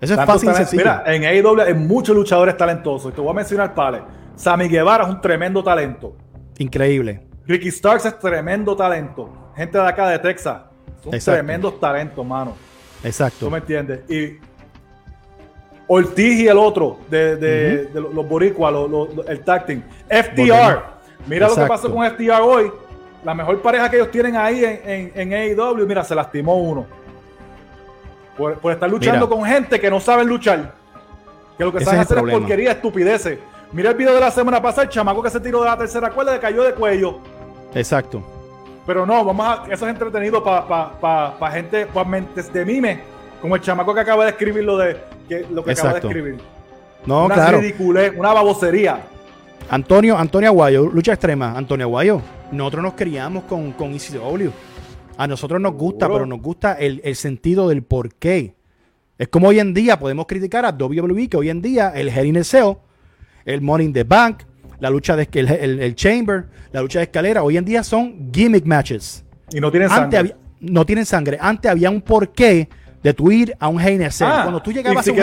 Eso 0.01 0.13
es 0.13 0.25
fácil 0.25 0.50
y 0.50 0.55
sencillo. 0.55 0.84
Mira, 0.84 1.03
en 1.05 1.24
AEW 1.24 1.62
hay 1.62 1.74
muchos 1.74 2.13
luchadores 2.13 2.57
talentosos. 2.57 3.13
Te 3.13 3.22
voy 3.22 3.31
a 3.31 3.34
mencionar 3.34 3.74
Pale. 3.74 4.26
Sammy 4.38 4.70
Guevara 4.70 5.03
es 5.03 5.10
un 5.10 5.20
tremendo 5.20 5.63
talento. 5.63 6.15
Increíble. 6.60 7.27
Ricky 7.46 7.72
Starks 7.72 8.06
es 8.06 8.20
tremendo 8.20 8.75
talento. 8.75 9.51
Gente 9.56 9.77
de 9.77 9.88
acá 9.88 10.08
de 10.10 10.20
Texas. 10.20 10.62
Son 11.03 11.12
tremendos 11.20 11.79
talentos, 11.79 12.25
mano. 12.25 12.56
Exacto. 13.03 13.46
¿Tú 13.46 13.51
me 13.51 13.58
entiendes? 13.58 14.10
Y 14.10 14.38
Ortiz 15.88 16.41
y 16.41 16.48
el 16.48 16.58
otro 16.58 17.00
de, 17.10 17.89
los, 17.94 18.27
boricuas, 18.27 18.74
el 19.27 19.39
tag 19.41 19.65
team. 19.65 19.84
FTR. 20.08 20.84
Mira 21.25 21.48
lo 21.48 21.56
que 21.56 21.65
pasó 21.65 21.91
con 21.91 22.06
FTR 22.06 22.41
hoy. 22.41 22.72
La 23.24 23.34
mejor 23.34 23.60
pareja 23.62 23.89
que 23.89 23.98
ellos 23.98 24.12
tienen 24.12 24.36
ahí 24.36 24.63
en, 24.63 25.12
en, 25.15 25.34
AEW, 25.34 25.88
mira, 25.88 26.03
se 26.03 26.13
lastimó 26.13 26.58
uno. 26.58 26.86
Por, 28.38 28.72
estar 28.72 28.89
luchando 28.89 29.27
con 29.27 29.44
gente 29.44 29.79
que 29.79 29.89
no 29.89 30.00
saben 30.00 30.27
luchar. 30.27 30.75
Que 31.58 31.63
lo 31.63 31.74
que 31.74 31.84
saben 31.84 32.01
hacer 32.01 32.17
es 32.20 32.24
porquería, 32.24 32.72
estupideces. 32.74 33.39
Mira 33.74 33.91
el 33.91 33.97
video 33.97 34.13
de 34.13 34.21
la 34.21 34.31
semana 34.31 34.62
pasada, 34.62 34.83
el 34.83 34.89
chamaco 34.89 35.21
que 35.21 35.29
se 35.29 35.39
tiró 35.39 35.59
de 35.62 35.65
la 35.65 35.77
tercera 35.77 36.09
cuerda 36.09 36.33
le 36.33 36.39
cayó 36.39 36.63
de 36.63 36.74
cuello. 36.74 37.19
Exacto. 37.74 38.24
Pero 38.86 39.05
no, 39.05 39.25
vamos 39.25 39.45
a. 39.45 39.65
Eso 39.69 39.86
es 39.86 39.93
entretenido 39.93 40.41
para 40.41 41.51
gente, 41.51 41.86
para 41.88 42.07
mentes 42.07 42.51
de 42.51 42.65
mime. 42.65 43.01
Como 43.41 43.55
el 43.55 43.62
chamaco 43.62 43.93
que 43.93 44.00
acaba 44.00 44.24
de 44.24 44.31
escribir 44.31 44.63
lo, 44.63 44.77
de, 44.77 44.97
que, 45.27 45.45
lo 45.51 45.63
que 45.63 45.71
acaba 45.71 45.93
de 45.93 46.00
escribir. 46.00 46.38
No, 47.05 47.25
una 47.25 47.36
claro. 47.36 47.59
una 48.17 48.33
babosería. 48.33 49.01
Antonio, 49.69 50.17
Antonio 50.17 50.50
Aguayo, 50.50 50.86
lucha 50.86 51.13
extrema. 51.13 51.57
Antonio 51.57 51.86
Aguayo, 51.86 52.21
nosotros 52.51 52.83
nos 52.83 52.93
criamos 52.93 53.43
con, 53.43 53.74
con 53.74 53.93
ECW. 53.93 54.50
A 55.17 55.27
nosotros 55.27 55.59
nos 55.59 55.74
gusta, 55.74 56.07
pero 56.07 56.25
nos 56.25 56.41
gusta 56.41 56.74
el, 56.74 57.01
el, 57.03 57.15
sentido 57.15 57.67
del 57.67 57.83
por 57.83 58.13
qué. 58.15 58.55
Es 59.17 59.27
como 59.27 59.50
hoy 59.50 59.59
en 59.59 59.74
día 59.74 60.00
podemos 60.00 60.25
criticar 60.27 60.63
a 60.65 60.69
WWE, 60.69 61.27
que 61.27 61.38
hoy 61.38 61.49
en 61.49 61.62
día 61.62 61.91
el 61.93 62.08
Hell 62.10 62.27
in 62.27 62.38
el 62.38 62.45
Money 63.62 63.86
in 63.88 63.93
the 63.93 64.03
Bank, 64.03 64.43
la 64.79 64.89
lucha 64.89 65.15
de 65.15 65.27
el, 65.31 65.79
el, 65.79 65.95
Chamber, 65.95 66.45
la 66.71 66.81
lucha 66.81 66.99
de 66.99 67.03
escalera, 67.03 67.43
hoy 67.43 67.57
en 67.57 67.65
día 67.65 67.83
son 67.83 68.29
gimmick 68.31 68.65
matches. 68.65 69.23
Y 69.51 69.60
no 69.60 69.71
tienen 69.71 69.89
sangre. 69.89 70.36
no 70.60 70.86
tienen 70.86 71.05
sangre. 71.05 71.38
Antes 71.39 71.71
había 71.71 71.89
un 71.89 72.01
porqué 72.01 72.67
de 73.01 73.13
tu 73.13 73.31
ir 73.31 73.55
a 73.60 73.67
un 73.67 73.77
GNC. 73.77 74.21
Ah, 74.21 74.41
Cuando 74.43 74.62
tú 74.62 74.71
llegabas 74.71 75.07
a 75.07 75.12
un 75.12 75.17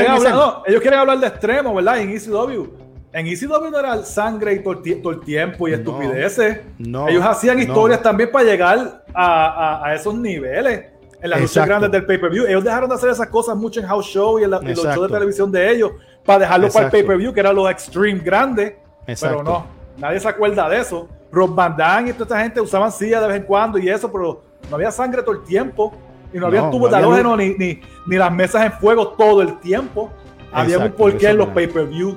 ellos 0.67 0.81
quieren 0.81 1.01
hablar 1.01 1.21
de 1.21 1.27
extremo, 1.27 1.75
¿verdad? 1.75 2.01
En 2.01 2.11
ECW. 2.11 2.67
En 3.13 3.27
ECW 3.27 3.71
no 3.71 3.79
era 3.79 4.03
sangre 4.05 4.55
y 4.55 4.63
todo 4.63 5.11
el, 5.11 5.21
tiempo 5.21 5.69
y 5.69 5.75
estupideces. 5.75 6.63
No, 6.79 7.09
ellos 7.09 7.25
hacían 7.25 7.61
historias 7.61 8.03
también 8.03 8.31
para 8.33 8.45
llegar 8.45 9.05
a, 9.15 9.93
esos 9.95 10.15
niveles 10.15 10.87
en 11.23 11.31
las 11.31 11.41
luchas 11.41 11.67
grandes 11.67 11.93
del 11.93 12.05
pay-per-view. 12.05 12.47
Ellos 12.47 12.65
dejaron 12.65 12.89
de 12.89 12.97
hacer 12.97 13.11
esas 13.11 13.29
cosas 13.29 13.57
mucho 13.57 13.81
en 13.81 13.87
house 13.87 14.07
show 14.07 14.41
y 14.41 14.45
en, 14.45 14.51
los 14.51 14.65
shows 14.65 15.09
de 15.09 15.15
televisión 15.15 15.53
de 15.53 15.71
ellos 15.71 15.93
para 16.25 16.41
dejarlo 16.41 16.69
para 16.71 16.87
el 16.87 16.91
pay-per-view, 16.91 17.33
que 17.33 17.41
eran 17.41 17.55
los 17.55 17.71
extreme 17.71 18.21
grandes. 18.21 18.75
Pero 19.07 19.43
no, 19.43 19.67
nadie 19.99 20.21
se 20.21 20.29
acuerda 20.29 20.69
de 20.69 20.81
eso. 20.81 21.09
Rob 21.31 21.55
Van 21.55 21.77
Damme 21.77 22.11
y 22.11 22.13
toda 22.13 22.25
esta 22.25 22.41
gente 22.41 22.61
usaban 22.61 22.93
silla 22.93 23.21
de 23.21 23.29
vez 23.29 23.37
en 23.39 23.43
cuando 23.43 23.79
y 23.79 23.89
eso, 23.89 24.11
pero 24.11 24.43
no 24.71 24.77
había 24.77 24.91
sangre 24.91 25.23
todo 25.23 25.35
el 25.35 25.43
tiempo. 25.43 25.93
Y 26.33 26.39
no 26.39 26.47
había 26.47 26.69
tubos 26.69 26.91
de 26.91 26.97
halógeno 26.97 27.37
ni, 27.37 27.55
ni, 27.55 28.17
las 28.17 28.33
mesas 28.33 28.65
en 28.65 28.73
fuego 28.73 29.09
todo 29.09 29.41
el 29.41 29.59
tiempo. 29.61 30.11
había 30.53 30.79
un 30.79 30.93
porqué 30.93 31.29
en 31.29 31.39
los 31.39 31.49
pay-per-view, 31.49 32.17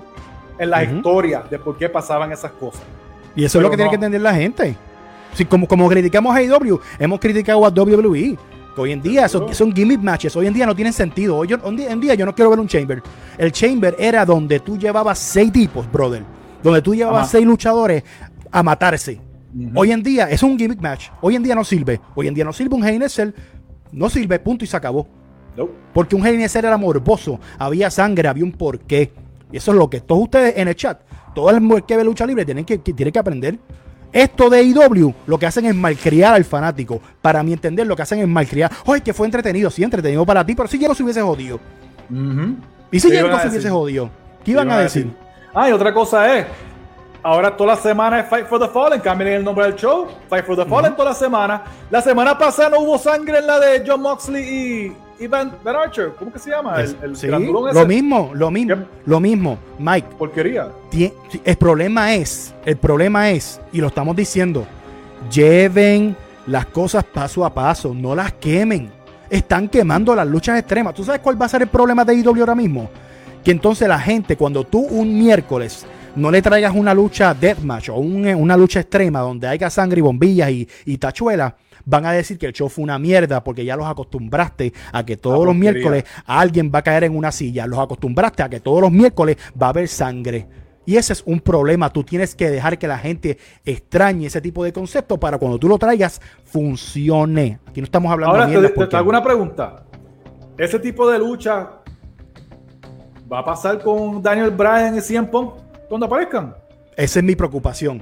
en 0.57 0.69
la 0.69 0.83
historia 0.83 1.43
de 1.49 1.59
por 1.59 1.77
qué 1.77 1.87
pasaban 1.87 2.31
esas 2.31 2.51
cosas. 2.53 2.81
Y 3.35 3.45
eso 3.45 3.59
es 3.59 3.63
lo 3.63 3.69
que 3.69 3.75
tiene 3.75 3.91
que 3.91 3.95
entender 3.95 4.21
la 4.21 4.33
gente. 4.33 4.75
Si 5.33 5.45
como, 5.45 5.67
como 5.67 5.87
criticamos 5.87 6.35
a 6.35 6.39
AEW, 6.39 6.79
hemos 6.97 7.19
criticado 7.19 7.63
a 7.63 7.69
WWE 7.69 8.37
hoy 8.81 8.91
en 8.91 9.01
día 9.01 9.27
son, 9.27 9.53
son, 9.53 9.73
gimmick 9.73 10.01
matches. 10.01 10.35
Hoy 10.35 10.47
en 10.47 10.53
día 10.53 10.65
no 10.65 10.75
tienen 10.75 10.93
sentido. 10.93 11.37
Hoy, 11.37 11.53
hoy 11.53 11.81
en 11.83 11.99
día 11.99 12.15
yo 12.15 12.25
no 12.25 12.33
quiero 12.33 12.49
ver 12.49 12.59
un 12.59 12.67
chamber. 12.67 13.01
El 13.37 13.51
chamber 13.51 13.95
era 13.97 14.25
donde 14.25 14.59
tú 14.59 14.77
llevabas 14.77 15.19
seis 15.19 15.51
tipos, 15.51 15.89
brother. 15.91 16.23
Donde 16.63 16.81
tú 16.81 16.95
llevabas 16.95 17.29
seis 17.29 17.45
luchadores 17.45 18.03
a 18.51 18.63
matarse. 18.63 19.19
Hoy 19.75 19.91
en 19.91 20.03
día 20.03 20.29
es 20.29 20.43
un 20.43 20.57
gimmick 20.57 20.81
match. 20.81 21.09
Hoy 21.21 21.35
en 21.35 21.43
día 21.43 21.55
no 21.55 21.63
sirve. 21.63 21.99
Hoy 22.15 22.27
en 22.27 22.33
día 22.33 22.43
no 22.43 22.53
sirve 22.53 22.75
un 22.75 22.85
Hell 22.85 23.33
No 23.91 24.09
sirve, 24.09 24.39
punto 24.39 24.63
y 24.63 24.67
se 24.67 24.77
acabó. 24.77 25.07
Porque 25.93 26.15
un 26.15 26.25
Hell 26.25 26.39
era 26.39 26.77
morboso. 26.77 27.39
Había 27.57 27.89
sangre, 27.89 28.27
había 28.27 28.43
un 28.43 28.51
porqué. 28.51 29.11
Y 29.51 29.57
eso 29.57 29.71
es 29.71 29.77
lo 29.77 29.89
que 29.89 30.01
todos 30.01 30.23
ustedes 30.23 30.57
en 30.57 30.67
el 30.67 30.75
chat, 30.75 31.01
todo 31.33 31.49
el 31.49 31.83
que 31.85 31.95
ve 31.95 32.03
lucha 32.03 32.25
libre, 32.25 32.43
tienen 32.43 32.65
que, 32.65 32.77
tienen 32.79 33.11
que 33.11 33.19
aprender. 33.19 33.57
Esto 34.11 34.49
de 34.49 34.63
IW 34.63 35.13
lo 35.25 35.37
que 35.37 35.45
hacen 35.45 35.65
es 35.65 35.75
malcriar 35.75 36.33
al 36.33 36.45
fanático. 36.45 37.01
Para 37.21 37.43
mi 37.43 37.53
entender, 37.53 37.85
lo 37.85 37.95
que 37.95 38.01
hacen 38.01 38.19
es 38.19 38.27
malcriar. 38.27 38.71
Oye, 38.85 39.01
que 39.01 39.13
fue 39.13 39.27
entretenido, 39.27 39.69
sí, 39.69 39.83
entretenido 39.83 40.25
para 40.25 40.45
ti, 40.45 40.55
pero 40.55 40.67
si 40.67 40.79
ya 40.79 40.87
no 40.87 40.95
se 40.95 41.03
hubiese 41.03 41.21
jodido. 41.21 41.59
¿Y 42.91 42.99
si 42.99 43.11
ya 43.11 43.23
no 43.23 43.39
se 43.39 43.47
hubiese 43.49 43.69
jodido? 43.69 44.09
¿Qué 44.43 44.51
iban 44.51 44.71
a 44.71 44.79
decir? 44.79 45.11
Ah, 45.53 45.69
y 45.69 45.71
otra 45.71 45.93
cosa 45.93 46.37
es, 46.37 46.45
ahora 47.23 47.55
toda 47.55 47.75
la 47.75 47.81
semana 47.81 48.19
es 48.19 48.29
Fight 48.29 48.47
for 48.47 48.59
the 48.59 48.67
Fallen, 48.67 49.01
cambien 49.01 49.33
el 49.33 49.43
nombre 49.43 49.65
del 49.65 49.75
show, 49.75 50.07
Fight 50.29 50.45
for 50.45 50.55
the 50.55 50.65
Fallen 50.65 50.95
toda 50.95 51.09
la 51.09 51.15
semana. 51.15 51.63
La 51.89 52.01
semana 52.01 52.37
pasada 52.37 52.69
no 52.69 52.79
hubo 52.79 52.97
sangre 52.97 53.39
en 53.39 53.47
la 53.47 53.59
de 53.59 53.83
John 53.85 54.01
Moxley 54.01 54.43
y 54.43 54.97
Ivan 55.19 55.51
Archer, 55.65 56.13
¿cómo 56.17 56.31
que 56.31 56.39
se 56.39 56.51
llama? 56.51 56.79
El, 56.79 57.13
lo 57.31 57.39
mismo, 57.85 58.31
lo 58.33 58.51
mismo, 58.51 58.85
lo 59.05 59.19
mismo, 59.19 59.57
Mike. 59.79 60.07
Porquería. 60.17 60.69
El 61.43 61.55
problema 61.57 62.13
es, 62.13 62.53
el 62.65 62.77
problema 62.77 63.31
es, 63.31 63.59
y 63.71 63.81
lo 63.81 63.87
estamos 63.87 64.15
diciendo, 64.15 64.65
lleven 65.31 66.15
las 66.45 66.67
cosas 66.67 67.03
paso 67.03 67.45
a 67.45 67.53
paso, 67.53 67.93
no 67.93 68.15
las 68.15 68.33
quemen. 68.33 68.91
Están 69.29 69.67
quemando 69.67 70.15
las 70.15 70.27
luchas 70.27 70.57
extremas. 70.59 70.93
¿Tú 70.93 71.03
sabes 71.03 71.21
cuál 71.21 71.41
va 71.41 71.47
a 71.47 71.49
ser 71.49 71.63
el 71.63 71.67
problema 71.67 72.05
de 72.05 72.15
IW 72.15 72.39
ahora 72.39 72.55
mismo? 72.55 72.89
Que 73.43 73.51
entonces 73.51 73.87
la 73.87 73.99
gente, 73.99 74.37
cuando 74.37 74.63
tú 74.63 74.79
un 74.79 75.17
miércoles 75.17 75.85
no 76.15 76.31
le 76.31 76.41
traigas 76.41 76.73
una 76.75 76.93
lucha 76.93 77.33
deathmatch 77.33 77.89
o 77.89 77.95
una 77.95 78.57
lucha 78.57 78.79
extrema 78.79 79.19
donde 79.19 79.47
haya 79.47 79.69
sangre 79.69 79.99
y 79.99 80.01
bombillas 80.01 80.49
y, 80.49 80.67
y 80.85 80.97
tachuelas, 80.97 81.53
van 81.87 82.05
a 82.05 82.11
decir 82.11 82.37
que 82.37 82.45
el 82.45 82.53
show 82.53 82.67
fue 82.67 82.83
una 82.83 82.99
mierda 82.99 83.43
porque 83.43 83.63
ya 83.63 83.77
los 83.77 83.87
acostumbraste 83.87 84.73
a 84.91 85.05
que 85.05 85.15
todos 85.15 85.45
los 85.45 85.55
miércoles 85.55 86.03
alguien 86.25 86.69
va 86.73 86.79
a 86.79 86.81
caer 86.83 87.05
en 87.05 87.15
una 87.15 87.31
silla. 87.31 87.65
Los 87.65 87.79
acostumbraste 87.79 88.43
a 88.43 88.49
que 88.49 88.59
todos 88.59 88.81
los 88.81 88.91
miércoles 88.91 89.37
va 89.59 89.67
a 89.67 89.69
haber 89.69 89.87
sangre. 89.87 90.47
Y 90.85 90.97
ese 90.97 91.13
es 91.13 91.23
un 91.25 91.39
problema. 91.39 91.91
Tú 91.91 92.03
tienes 92.03 92.35
que 92.35 92.49
dejar 92.49 92.77
que 92.77 92.87
la 92.87 92.97
gente 92.97 93.37
extrañe 93.65 94.27
ese 94.27 94.41
tipo 94.41 94.63
de 94.63 94.73
concepto 94.73 95.17
para 95.17 95.37
cuando 95.37 95.57
tú 95.57 95.67
lo 95.69 95.77
traigas 95.77 96.21
funcione. 96.43 97.59
Aquí 97.65 97.79
no 97.79 97.85
estamos 97.85 98.11
hablando 98.11 98.37
de 98.37 98.47
mierda. 98.47 98.69
Te, 98.73 98.87
te, 98.87 98.95
alguna 98.95 99.23
pregunta. 99.23 99.83
Ese 100.57 100.79
tipo 100.79 101.09
de 101.09 101.19
lucha 101.19 101.69
va 103.31 103.39
a 103.39 103.45
pasar 103.45 103.81
con 103.81 104.21
Daniel 104.21 104.51
Bryan 104.51 104.97
y 104.97 105.01
CM 105.01 105.27
Punk 105.27 105.53
cuando 105.87 106.05
aparezcan. 106.05 106.53
Esa 106.97 107.19
es 107.19 107.25
mi 107.25 107.35
preocupación. 107.35 108.01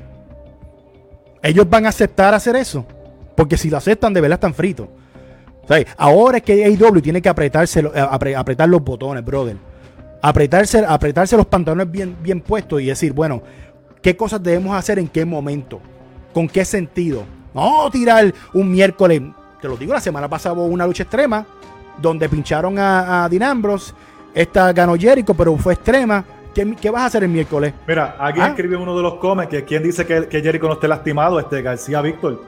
¿Ellos 1.44 1.70
van 1.70 1.86
a 1.86 1.90
aceptar 1.90 2.34
hacer 2.34 2.56
eso? 2.56 2.86
Porque 3.36 3.58
si 3.58 3.70
lo 3.70 3.78
aceptan, 3.78 4.14
de 4.14 4.22
verdad 4.22 4.36
están 4.36 4.54
fritos. 4.54 4.88
ahora 5.98 6.38
es 6.38 6.44
que 6.44 6.66
AEW 6.66 7.02
tiene 7.02 7.22
que 7.22 7.30
apretarse, 7.30 7.80
eh, 7.80 8.34
apretar 8.36 8.70
los 8.70 8.84
botones, 8.84 9.24
brother. 9.24 9.58
Apretarse, 10.22 10.84
apretarse 10.88 11.38
los 11.38 11.46
pantalones 11.46 11.92
bien, 11.92 12.16
bien 12.22 12.42
puestos 12.42 12.82
y 12.82 12.86
decir, 12.86 13.14
bueno, 13.14 13.44
¿qué 14.02 14.16
cosas 14.16 14.42
debemos 14.42 14.76
hacer 14.76 14.98
en 14.98 15.08
qué 15.08 15.26
momento? 15.26 15.80
¿Con 16.34 16.48
qué 16.48 16.66
sentido? 16.66 17.24
No 17.54 17.90
tirar 17.92 18.34
un 18.54 18.72
miércoles. 18.72 19.22
Te 19.62 19.68
lo 19.68 19.78
digo, 19.78 19.94
la 19.94 20.00
semana 20.02 20.28
pasada 20.28 20.56
hubo 20.56 20.66
una 20.66 20.86
lucha 20.88 21.04
extrema 21.04 21.46
donde 22.02 22.28
pincharon 22.28 22.78
a, 22.80 23.26
a 23.26 23.30
Dean 23.30 23.44
Ambrose. 23.44 23.94
Esta 24.34 24.74
ganó 24.74 24.96
Jericho, 24.96 25.34
pero 25.34 25.56
fue 25.58 25.74
extrema. 25.74 26.26
¿Qué, 26.54 26.76
qué 26.80 26.90
vas 26.90 27.04
a 27.04 27.06
hacer 27.06 27.24
el 27.24 27.30
miércoles? 27.30 27.74
Mira, 27.88 28.16
aquí 28.20 28.40
¿Ah? 28.42 28.48
escribe 28.48 28.78
uno 28.78 28.96
de 28.96 29.04
los 29.04 29.16
comments 29.16 29.50
que 29.50 29.64
quien 29.64 29.84
dice 29.84 30.06
que, 30.06 30.28
que 30.28 30.42
Jericho 30.42 30.68
no 30.68 30.74
esté 30.74 30.88
lastimado, 30.88 31.40
este 31.40 31.62
García 31.62 32.02
Víctor. 32.02 32.42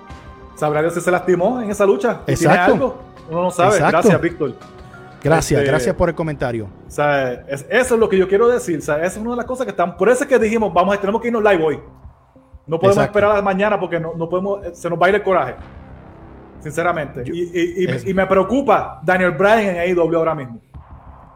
¿Sabrá 0.57 0.81
Dios 0.81 0.93
si 0.93 1.01
se 1.01 1.11
lastimó 1.11 1.61
en 1.61 1.69
esa 1.71 1.85
lucha? 1.85 2.21
¿Y 2.27 2.35
¿Tiene 2.35 2.53
Exacto. 2.53 2.73
algo? 2.73 2.97
Uno 3.29 3.43
no 3.43 3.51
sabe. 3.51 3.69
Exacto. 3.75 3.91
Gracias, 3.91 4.21
Víctor. 4.21 4.53
Gracias, 5.23 5.59
Este- 5.59 5.71
gracias 5.71 5.95
por 5.95 6.09
el 6.09 6.15
comentario. 6.15 6.67
O 6.87 6.91
sea, 6.91 7.31
es- 7.47 7.65
eso 7.69 7.93
es 7.95 7.99
lo 7.99 8.07
que 8.09 8.17
yo 8.17 8.27
quiero 8.27 8.47
decir. 8.47 8.79
O 8.79 8.81
sea, 8.81 8.97
esa 8.97 9.05
es 9.05 9.17
una 9.17 9.31
de 9.31 9.37
las 9.37 9.45
cosas 9.45 9.65
que 9.65 9.71
están. 9.71 9.95
Por 9.97 10.09
eso 10.09 10.23
es 10.23 10.29
que 10.29 10.39
dijimos, 10.39 10.73
vamos, 10.73 10.95
a- 10.95 10.99
tenemos 10.99 11.21
que 11.21 11.27
irnos 11.27 11.43
live 11.43 11.63
hoy. 11.63 11.79
No 12.65 12.77
podemos 12.79 12.97
Exacto. 12.97 13.17
esperar 13.19 13.37
a 13.37 13.41
mañana 13.41 13.79
porque 13.79 13.99
no, 13.99 14.13
no 14.15 14.27
podemos, 14.29 14.65
eh, 14.65 14.71
se 14.73 14.89
nos 14.89 14.99
va 15.01 15.05
a 15.05 15.09
ir 15.09 15.15
el 15.15 15.23
coraje. 15.23 15.55
Sinceramente. 16.59 17.23
Yo- 17.23 17.33
y, 17.33 17.39
y- 17.43 17.83
y- 17.83 17.89
es- 17.89 18.05
y 18.05 18.13
me 18.13 18.25
preocupa 18.25 18.99
Daniel 19.03 19.31
Bryan 19.31 19.59
en 19.75 19.77
AEW 19.77 20.17
ahora 20.17 20.35
mismo. 20.35 20.59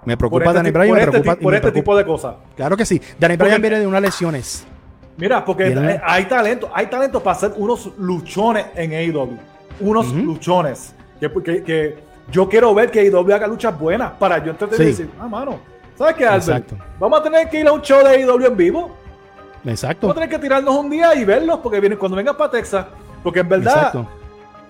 Me 0.05 0.17
preocupa 0.17 0.43
este, 0.45 0.53
Daniel 0.55 0.73
Bryan, 0.73 0.87
por 0.89 0.95
me 0.97 1.01
este 1.03 1.11
preocupa, 1.11 1.35
ti- 1.35 1.39
y 1.39 1.43
por 1.43 1.51
me 1.51 1.57
este 1.57 1.71
preocupa- 1.71 1.81
tipo 1.83 1.97
de 1.97 2.05
cosas. 2.05 2.35
Claro 2.55 2.75
que 2.77 2.85
sí. 2.85 3.01
Daniel 3.19 3.37
Bryan 3.39 3.61
viene 3.61 3.79
de 3.79 3.87
unas 3.87 4.01
lesiones. 4.01 4.67
Mira, 5.21 5.45
porque 5.45 5.67
eh, 5.67 6.01
hay 6.03 6.25
talento, 6.25 6.69
hay 6.73 6.87
talento 6.87 7.21
para 7.21 7.37
hacer 7.37 7.53
unos 7.55 7.91
luchones 7.97 8.65
en 8.75 8.91
AEW. 8.91 9.37
Unos 9.79 10.11
luchones. 10.11 10.95
Que, 11.19 11.31
que- 11.43 11.63
que 11.63 12.03
yo 12.31 12.49
quiero 12.49 12.73
ver 12.73 12.89
que 12.89 12.99
AEW 13.01 13.31
haga 13.33 13.45
luchas 13.45 13.77
buenas 13.79 14.13
para 14.13 14.43
yo 14.43 14.49
entretener 14.51 14.87
y 14.87 14.93
Sí. 14.95 15.03
decir, 15.03 15.15
ah, 15.19 15.27
mano, 15.27 15.59
¿sabes 15.95 16.15
qué, 16.15 16.25
Albert? 16.25 16.41
Exacto. 16.65 16.75
Vamos 16.99 17.19
a 17.19 17.23
tener 17.23 17.47
que 17.49 17.59
ir 17.59 17.67
a 17.67 17.71
un 17.71 17.81
show 17.81 17.99
de 18.03 18.09
AEW 18.15 18.47
en 18.47 18.57
vivo. 18.57 18.95
Exacto. 19.63 20.07
Vamos 20.07 20.17
a 20.17 20.21
tener 20.21 20.35
que 20.35 20.41
tirarnos 20.41 20.75
un 20.75 20.89
día 20.89 21.13
y 21.13 21.23
verlos 21.23 21.59
porque 21.61 21.79
vienen 21.79 21.99
cuando 21.99 22.17
vengan 22.17 22.35
para 22.35 22.49
Texas. 22.49 22.87
Porque 23.21 23.41
en 23.41 23.49
verdad, 23.49 23.75
Exacto. 23.77 24.07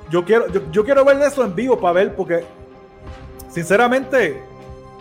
yo 0.09 0.25
quiero, 0.25 0.47
yo, 0.51 0.61
yo 0.69 0.83
quiero 0.83 1.05
ver 1.05 1.21
eso 1.21 1.45
en 1.45 1.55
vivo 1.55 1.79
para 1.79 1.93
ver, 1.93 2.13
porque 2.13 2.43
sinceramente 3.49 4.43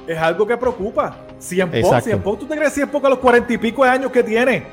es 0.07 0.19
algo 0.19 0.47
que 0.47 0.57
preocupa. 0.57 1.17
Cien 1.39 1.69
Punk, 1.69 1.77
Exacto. 1.83 2.05
Cien 2.05 2.23
Punk, 2.23 2.39
¿tú 2.41 2.47
te 2.47 2.57
crees 2.57 2.73
Cien 2.73 2.89
Punk 2.89 3.05
a 3.05 3.09
los 3.09 3.19
cuarenta 3.19 3.53
y 3.53 3.59
pico 3.59 3.83
de 3.83 3.91
años 3.91 4.13
que 4.13 4.23
tiene? 4.23 4.65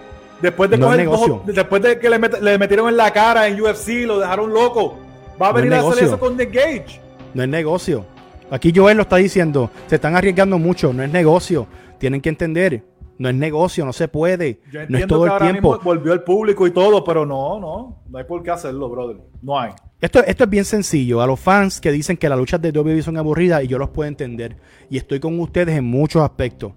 Después 0.42 0.70
de 0.70 0.78
No 0.78 0.88
coger 0.88 1.08
después 1.56 1.82
de 1.82 2.00
que 2.00 2.10
le, 2.10 2.20
met- 2.20 2.40
le 2.40 2.58
metieron 2.58 2.88
en 2.90 2.98
la 2.98 3.12
cara 3.12 3.48
en 3.48 3.60
UFC, 3.60 4.06
lo 4.06 4.20
dejaron 4.20 4.54
loco. 4.54 4.98
Va 5.42 5.48
a 5.48 5.52
No 5.52 5.56
venir 5.58 5.74
a 5.74 5.80
hacer 5.80 6.04
eso 6.06 6.20
con 6.20 6.38
The 6.38 6.46
Gage. 6.46 7.02
No 7.34 7.44
es 7.44 7.50
negocio. 7.50 8.06
Aquí 8.50 8.72
Joel 8.76 8.98
lo 8.98 9.04
está 9.04 9.18
diciendo. 9.18 9.70
Se 9.88 9.96
están 9.96 10.16
arriesgando 10.16 10.58
mucho. 10.60 10.94
No 10.94 11.04
es 11.04 11.12
negocio. 11.12 11.68
Tienen 11.98 12.22
que 12.22 12.30
entender. 12.30 12.84
No 13.18 13.30
es 13.30 13.36
negocio. 13.36 13.84
No 13.86 13.94
se 13.94 14.08
puede. 14.08 14.60
Yo 14.72 14.82
No 14.88 14.98
es 14.98 15.08
todo 15.08 15.22
que 15.22 15.26
el 15.26 15.32
ahora 15.34 15.52
tiempo. 15.52 15.72
mismo 15.74 15.84
volvió 15.84 16.14
el 16.14 16.22
público 16.22 16.66
y 16.68 16.72
todo, 16.72 17.04
pero 17.04 17.26
no, 17.26 17.60
no, 17.60 18.02
no 18.08 18.18
hay 18.18 18.24
por 18.24 18.44
qué 18.44 18.52
hacerlo, 18.52 18.90
brother. 18.90 19.18
No 19.42 19.60
hay. 19.60 19.72
Esto, 20.00 20.24
esto 20.24 20.44
es 20.44 20.50
bien 20.50 20.64
sencillo. 20.66 21.22
A 21.22 21.28
los 21.28 21.40
fans 21.40 21.82
que 21.82 21.92
dicen 21.92 22.16
que 22.18 22.30
las 22.30 22.38
luchas 22.38 22.62
de 22.62 22.70
WWE 22.72 23.02
son 23.02 23.18
aburridas, 23.18 23.64
y 23.64 23.68
yo 23.68 23.80
los 23.80 23.90
puedo 23.90 24.08
entender. 24.08 24.56
Y 24.90 24.98
estoy 24.98 25.20
con 25.20 25.40
ustedes 25.40 25.76
en 25.76 25.86
muchos 25.86 26.22
aspectos. 26.22 26.72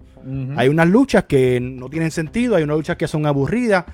Hay 0.55 0.67
unas 0.69 0.87
luchas 0.87 1.25
que 1.25 1.59
no 1.59 1.89
tienen 1.89 2.11
sentido, 2.11 2.55
hay 2.55 2.63
unas 2.63 2.77
luchas 2.77 2.97
que 2.97 3.07
son 3.07 3.25
aburridas. 3.25 3.85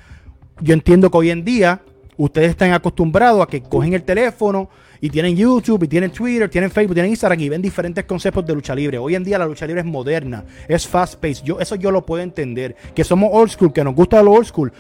Yo 0.62 0.74
entiendo 0.74 1.10
que 1.12 1.18
hoy 1.18 1.30
en 1.30 1.44
día 1.46 1.82
ustedes 2.18 2.50
están 2.50 2.74
acostumbrados 2.74 3.42
a 3.42 3.48
que 3.48 3.62
cogen 3.62 3.94
el 3.94 4.04
teléfono 4.04 4.70
y 5.00 5.10
tienen 5.10 5.36
YouTube, 5.36 5.84
y 5.84 5.88
tienen 5.88 6.12
Twitter, 6.12 6.50
tienen 6.50 6.72
Facebook, 6.72 6.96
tienen 6.96 7.12
Instagram 7.12 7.40
y 7.40 7.50
ven 7.50 7.62
diferentes 7.62 8.04
conceptos 8.06 8.46
de 8.46 8.56
lucha 8.56 8.74
libre. 8.74 8.98
Hoy 8.98 9.16
en 9.16 9.24
día 9.24 9.38
la 9.38 9.46
lucha 9.46 9.68
libre 9.68 9.82
es 9.82 9.86
moderna, 9.86 10.44
es 10.68 10.88
fast 10.88 11.16
paced. 11.20 11.44
Yo, 11.44 11.60
eso 11.60 11.76
yo 11.76 11.92
lo 11.92 12.06
puedo 12.06 12.24
entender. 12.24 12.76
Que 12.96 13.04
somos 13.04 13.30
old 13.32 13.52
school, 13.52 13.72
que 13.72 13.84
nos 13.84 13.94
gusta 13.94 14.22
lo 14.24 14.32
old 14.32 14.48
school. 14.48 14.72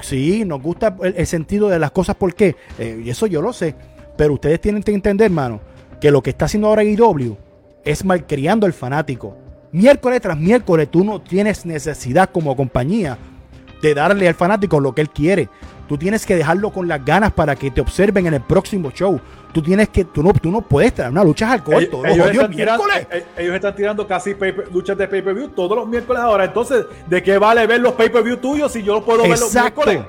Sí, 0.00 0.44
nos 0.44 0.62
gusta 0.62 0.96
el, 1.02 1.26
sentido 1.26 1.68
de 1.68 1.78
las 1.78 1.90
cosas, 1.90 2.16
¿por 2.16 2.34
qué? 2.34 2.54
Eh, 2.78 3.02
eso 3.06 3.26
yo 3.26 3.42
lo 3.42 3.52
sé. 3.52 3.74
Pero 4.16 4.34
ustedes 4.34 4.60
tienen 4.60 4.82
que 4.82 4.92
entender, 4.92 5.26
hermano, 5.26 5.60
que 6.00 6.10
lo 6.10 6.22
que 6.22 6.30
está 6.30 6.44
haciendo 6.44 6.68
ahora 6.68 6.84
IW 6.84 7.36
es 7.84 8.04
malcriando 8.04 8.66
al 8.66 8.72
fanático. 8.72 9.36
Miércoles 9.76 10.22
tras 10.22 10.38
miércoles 10.38 10.88
tú 10.90 11.04
no 11.04 11.20
tienes 11.20 11.66
necesidad 11.66 12.30
como 12.32 12.56
compañía 12.56 13.18
de 13.82 13.92
darle 13.92 14.26
al 14.26 14.34
fanático 14.34 14.80
lo 14.80 14.94
que 14.94 15.02
él 15.02 15.10
quiere. 15.10 15.50
Tú 15.86 15.98
tienes 15.98 16.24
que 16.24 16.34
dejarlo 16.34 16.70
con 16.70 16.88
las 16.88 17.04
ganas 17.04 17.30
para 17.30 17.54
que 17.56 17.70
te 17.70 17.82
observen 17.82 18.26
en 18.26 18.32
el 18.32 18.40
próximo 18.40 18.90
show. 18.90 19.20
Tú 19.52 19.60
tienes 19.60 19.90
que, 19.90 20.06
tú 20.06 20.22
no, 20.22 20.32
tú 20.32 20.50
no 20.50 20.62
puedes 20.62 20.94
traer 20.94 21.12
una 21.12 21.22
lucha 21.22 21.52
al 21.52 21.62
Ellos, 21.66 21.90
los 21.92 22.04
ellos 22.06 22.26
están 22.26 22.50
tirando, 22.52 22.84
miércoles. 22.84 23.06
eh, 23.10 23.26
ellos 23.36 23.54
están 23.54 23.76
tirando 23.76 24.06
casi 24.06 24.34
luchas 24.72 24.96
de 24.96 25.08
pay-per-view 25.08 25.48
todos 25.48 25.76
los 25.76 25.86
miércoles 25.86 26.22
ahora. 26.22 26.46
Entonces, 26.46 26.86
¿de 27.06 27.22
qué 27.22 27.36
vale 27.36 27.66
ver 27.66 27.82
los 27.82 27.92
pay-per-view 27.92 28.38
tuyos 28.38 28.72
si 28.72 28.82
yo 28.82 28.94
los 28.94 29.04
puedo 29.04 29.24
ver 29.24 29.38
los 29.38 29.52
miércoles? 29.54 30.00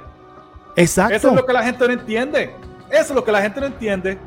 Exacto. 0.78 1.14
Eso 1.14 1.28
es 1.32 1.36
lo 1.36 1.46
que 1.46 1.52
la 1.52 1.64
gente 1.64 1.86
no 1.86 1.94
entiende. 1.94 2.56
Eso 2.90 3.02
es 3.02 3.12
lo 3.12 3.24
que 3.26 3.34
la 3.34 3.42
gente 3.42 3.60
no 3.60 3.66
entiende. 3.68 4.18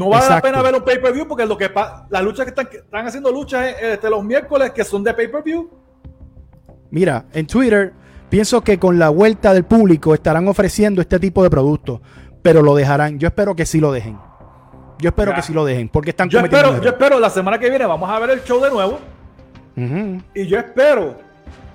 No 0.00 0.08
vale 0.08 0.24
Exacto. 0.24 0.46
la 0.48 0.52
pena 0.52 0.62
ver 0.62 0.74
un 0.74 0.82
pay-per-view 0.82 1.28
porque 1.28 1.44
lo 1.44 1.58
que 1.58 1.70
las 2.08 2.22
luchas 2.22 2.46
que 2.46 2.50
están, 2.50 2.66
que 2.68 2.78
están 2.78 3.06
haciendo 3.06 3.30
luchas 3.30 3.74
este, 3.82 4.08
los 4.08 4.24
miércoles 4.24 4.70
que 4.70 4.82
son 4.82 5.04
de 5.04 5.12
pay-per-view. 5.12 5.68
Mira, 6.90 7.26
en 7.34 7.46
Twitter 7.46 7.92
pienso 8.30 8.62
que 8.62 8.78
con 8.78 8.98
la 8.98 9.10
vuelta 9.10 9.52
del 9.52 9.64
público 9.64 10.14
estarán 10.14 10.48
ofreciendo 10.48 11.02
este 11.02 11.18
tipo 11.18 11.42
de 11.42 11.50
productos, 11.50 12.00
pero 12.40 12.62
lo 12.62 12.74
dejarán. 12.74 13.18
Yo 13.18 13.28
espero 13.28 13.54
que 13.54 13.66
sí 13.66 13.78
lo 13.78 13.92
dejen. 13.92 14.18
Yo 15.00 15.10
espero 15.10 15.32
Ya. 15.32 15.36
que 15.36 15.42
sí 15.42 15.52
lo 15.52 15.66
dejen, 15.66 15.90
porque 15.90 16.10
están 16.10 16.30
Yo 16.30 16.38
cometiendo 16.38 16.68
espero, 16.68 16.82
yo 16.82 16.90
espero 16.90 17.20
la 17.20 17.28
semana 17.28 17.58
que 17.58 17.68
viene 17.68 17.84
vamos 17.84 18.08
a 18.08 18.18
ver 18.18 18.30
el 18.30 18.42
show 18.42 18.58
de 18.62 18.70
nuevo 18.70 18.98
y 20.34 20.46
yo 20.46 20.58
espero 20.58 21.14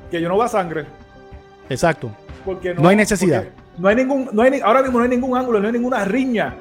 que 0.09 0.19
yo 0.19 0.27
no 0.29 0.38
vea 0.39 0.47
sangre. 0.47 0.85
Exacto. 1.69 2.09
Porque 2.43 2.73
No 2.73 2.89
hay 2.89 2.95
necesidad. 2.95 3.43
No 3.77 3.88
hay 3.88 3.95
ningún, 3.97 4.29
no 4.31 4.41
hay, 4.41 4.59
ahora 4.61 4.81
mismo 4.81 4.97
no 4.97 5.03
hay 5.03 5.09
ningún 5.11 5.38
ángulo, 5.38 5.59
no 5.59 5.67
hay 5.67 5.73
ninguna 5.73 6.05
riña 6.05 6.55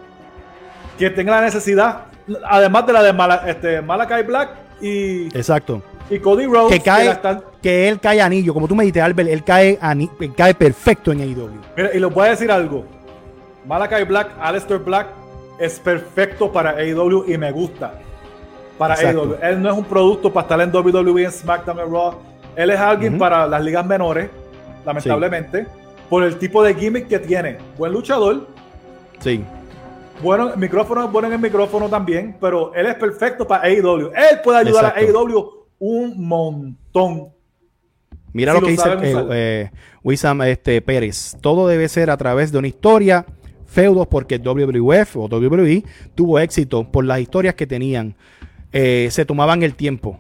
que 0.99 1.11
tenga 1.11 1.33
la 1.33 1.43
necesidad, 1.43 2.05
además 2.49 2.87
de 2.87 2.93
la 2.93 3.03
de 3.03 3.13
Mala- 3.13 3.43
este, 3.47 3.81
Malakai 3.83 4.23
Black 4.23 4.51
y, 4.81 5.27
Exacto. 5.37 5.83
y 6.11 6.19
Cody 6.19 6.47
Rhodes. 6.47 6.73
Que 6.73 6.81
cae, 6.81 7.09
están- 7.11 7.43
que 7.63 7.89
él 7.89 7.99
cae 8.01 8.21
anillo, 8.21 8.53
como 8.55 8.69
tú 8.69 8.75
me 8.75 8.85
dijiste, 8.85 9.01
Albert, 9.03 9.29
él 9.31 9.43
cae, 9.45 9.79
él 10.21 10.35
cae 10.37 10.55
perfecto 10.55 11.13
en 11.13 11.21
AEW. 11.21 11.51
Mira, 11.77 11.91
y 11.95 11.99
les 12.01 12.11
voy 12.13 12.27
a 12.27 12.31
decir 12.31 12.51
algo. 12.51 12.85
Malakai 13.67 14.05
Black, 14.05 14.31
Aleister 14.41 14.79
Black 14.79 15.07
es 15.59 15.79
perfecto 15.81 16.53
para 16.53 16.71
AEW 16.71 17.25
y 17.33 17.39
me 17.39 17.51
gusta. 17.53 17.95
Para 18.79 18.95
Exacto. 18.95 19.23
AEW. 19.23 19.37
Él 19.43 19.63
no 19.63 19.71
es 19.71 19.79
un 19.79 19.85
producto 19.85 20.33
para 20.33 20.43
estar 20.45 20.61
en 20.61 20.71
WWE, 20.73 21.25
en 21.25 21.33
SmackDown, 21.33 21.79
en 21.81 21.91
Raw. 21.93 22.15
Él 22.57 22.71
es 22.71 22.79
alguien 22.79 23.19
para 23.19 23.47
las 23.47 23.63
ligas 23.65 23.85
menores, 23.87 24.29
lamentablemente, 24.85 25.67
por 26.11 26.23
el 26.23 26.37
tipo 26.39 26.63
de 26.63 26.75
gimmick 26.75 27.09
que 27.09 27.19
tiene. 27.19 27.59
Buen 27.79 27.93
luchador, 27.93 28.47
Sí. 29.21 29.43
Bueno, 30.23 30.53
el 30.53 30.59
micrófono 30.59 31.05
es 31.05 31.13
bueno 31.13 31.29
en 31.29 31.35
el 31.35 31.41
micrófono 31.41 31.89
también, 31.89 32.37
pero 32.41 32.73
él 32.75 32.87
es 32.87 32.95
perfecto 32.95 33.47
para 33.47 33.65
AEW. 33.65 34.13
Él 34.15 34.41
puede 34.43 34.59
ayudar 34.59 34.95
Exacto. 34.97 35.19
a 35.19 35.23
AEW 35.23 35.65
un 35.79 36.27
montón. 36.27 37.29
Mira 38.33 38.53
Si 38.53 38.61
lo 38.61 38.67
que 38.67 38.73
lo 38.73 38.97
dice 38.97 39.09
eh, 39.11 39.27
eh, 39.31 39.71
Wissam 40.03 40.43
este, 40.43 40.81
Pérez. 40.83 41.37
Todo 41.41 41.69
debe 41.69 41.89
ser 41.89 42.11
a 42.11 42.17
través 42.17 42.51
de 42.53 42.59
una 42.59 42.69
historia, 42.69 43.27
feudos, 43.67 44.07
porque 44.07 44.39
WWF 44.39 45.17
o 45.17 45.27
WWE 45.27 45.85
tuvo 46.15 46.39
éxito 46.39 46.91
por 46.91 47.05
las 47.05 47.21
historias 47.21 47.55
que 47.55 47.67
tenían. 47.67 48.17
Eh, 48.73 49.09
se 49.11 49.25
tomaban 49.25 49.63
el 49.63 49.75
tiempo. 49.75 50.19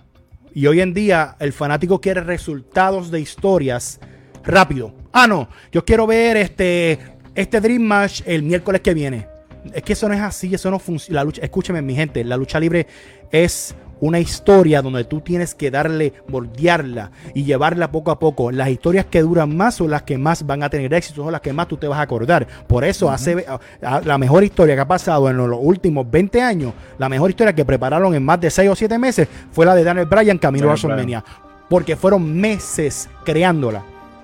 Y 0.54 0.66
hoy 0.68 0.80
en 0.80 0.94
día 0.94 1.36
el 1.40 1.52
fanático 1.52 2.00
quiere 2.00 2.20
resultados 2.20 3.10
de 3.10 3.20
historias 3.20 4.00
rápido. 4.44 4.94
Ah, 5.12 5.26
no, 5.26 5.48
yo 5.72 5.84
quiero 5.84 6.06
ver 6.06 6.36
este, 6.36 6.98
este 7.34 7.60
Dream 7.60 7.82
Match 7.82 8.22
el 8.26 8.42
miércoles 8.42 8.80
que 8.80 8.94
viene. 8.94 9.33
Es 9.72 9.82
que 9.82 9.94
eso 9.94 10.08
no 10.08 10.14
es 10.14 10.20
así, 10.20 10.54
eso 10.54 10.70
no 10.70 10.78
funciona. 10.78 11.20
La 11.20 11.24
lucha, 11.24 11.42
escúcheme, 11.42 11.80
mi 11.82 11.94
gente, 11.94 12.22
la 12.24 12.36
lucha 12.36 12.60
libre 12.60 12.86
es 13.30 13.74
una 14.00 14.20
historia 14.20 14.82
donde 14.82 15.04
tú 15.04 15.20
tienes 15.20 15.54
que 15.54 15.70
darle, 15.70 16.12
bordearla 16.28 17.10
y 17.32 17.44
llevarla 17.44 17.90
poco 17.90 18.10
a 18.10 18.18
poco. 18.18 18.50
Las 18.50 18.68
historias 18.68 19.06
que 19.06 19.22
duran 19.22 19.56
más 19.56 19.76
son 19.76 19.90
las 19.90 20.02
que 20.02 20.18
más 20.18 20.44
van 20.46 20.62
a 20.62 20.68
tener 20.68 20.92
éxito, 20.92 21.22
son 21.22 21.32
las 21.32 21.40
que 21.40 21.52
más 21.52 21.68
tú 21.68 21.76
te 21.76 21.88
vas 21.88 21.98
a 21.98 22.02
acordar. 22.02 22.46
Por 22.66 22.84
eso 22.84 23.10
hace 23.10 23.46
la 23.80 24.18
mejor 24.18 24.44
historia 24.44 24.74
que 24.74 24.82
ha 24.82 24.88
pasado 24.88 25.30
en 25.30 25.36
los 25.36 25.58
últimos 25.60 26.10
20 26.10 26.42
años, 26.42 26.74
la 26.98 27.08
mejor 27.08 27.30
historia 27.30 27.54
que 27.54 27.64
prepararon 27.64 28.14
en 28.14 28.22
más 28.22 28.40
de 28.40 28.50
6 28.50 28.70
o 28.70 28.76
7 28.76 28.98
meses 28.98 29.28
fue 29.50 29.64
la 29.64 29.74
de 29.74 29.84
Daniel 29.84 30.06
Bryan 30.06 30.38
camino 30.38 30.66
a 30.66 30.68
WrestleMania. 30.72 31.24
Porque 31.68 31.96
fueron 31.96 32.38
meses 32.38 33.08
creándola. 33.24 33.82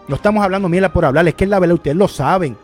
No 0.08 0.16
estamos 0.16 0.44
hablando 0.44 0.68
mierda 0.68 0.92
por 0.92 1.04
hablar, 1.04 1.26
es 1.26 1.34
que 1.34 1.44
es 1.44 1.50
la 1.50 1.58
verdad, 1.58 1.76
ustedes 1.76 1.96
lo 1.96 2.08
saben. 2.08 2.56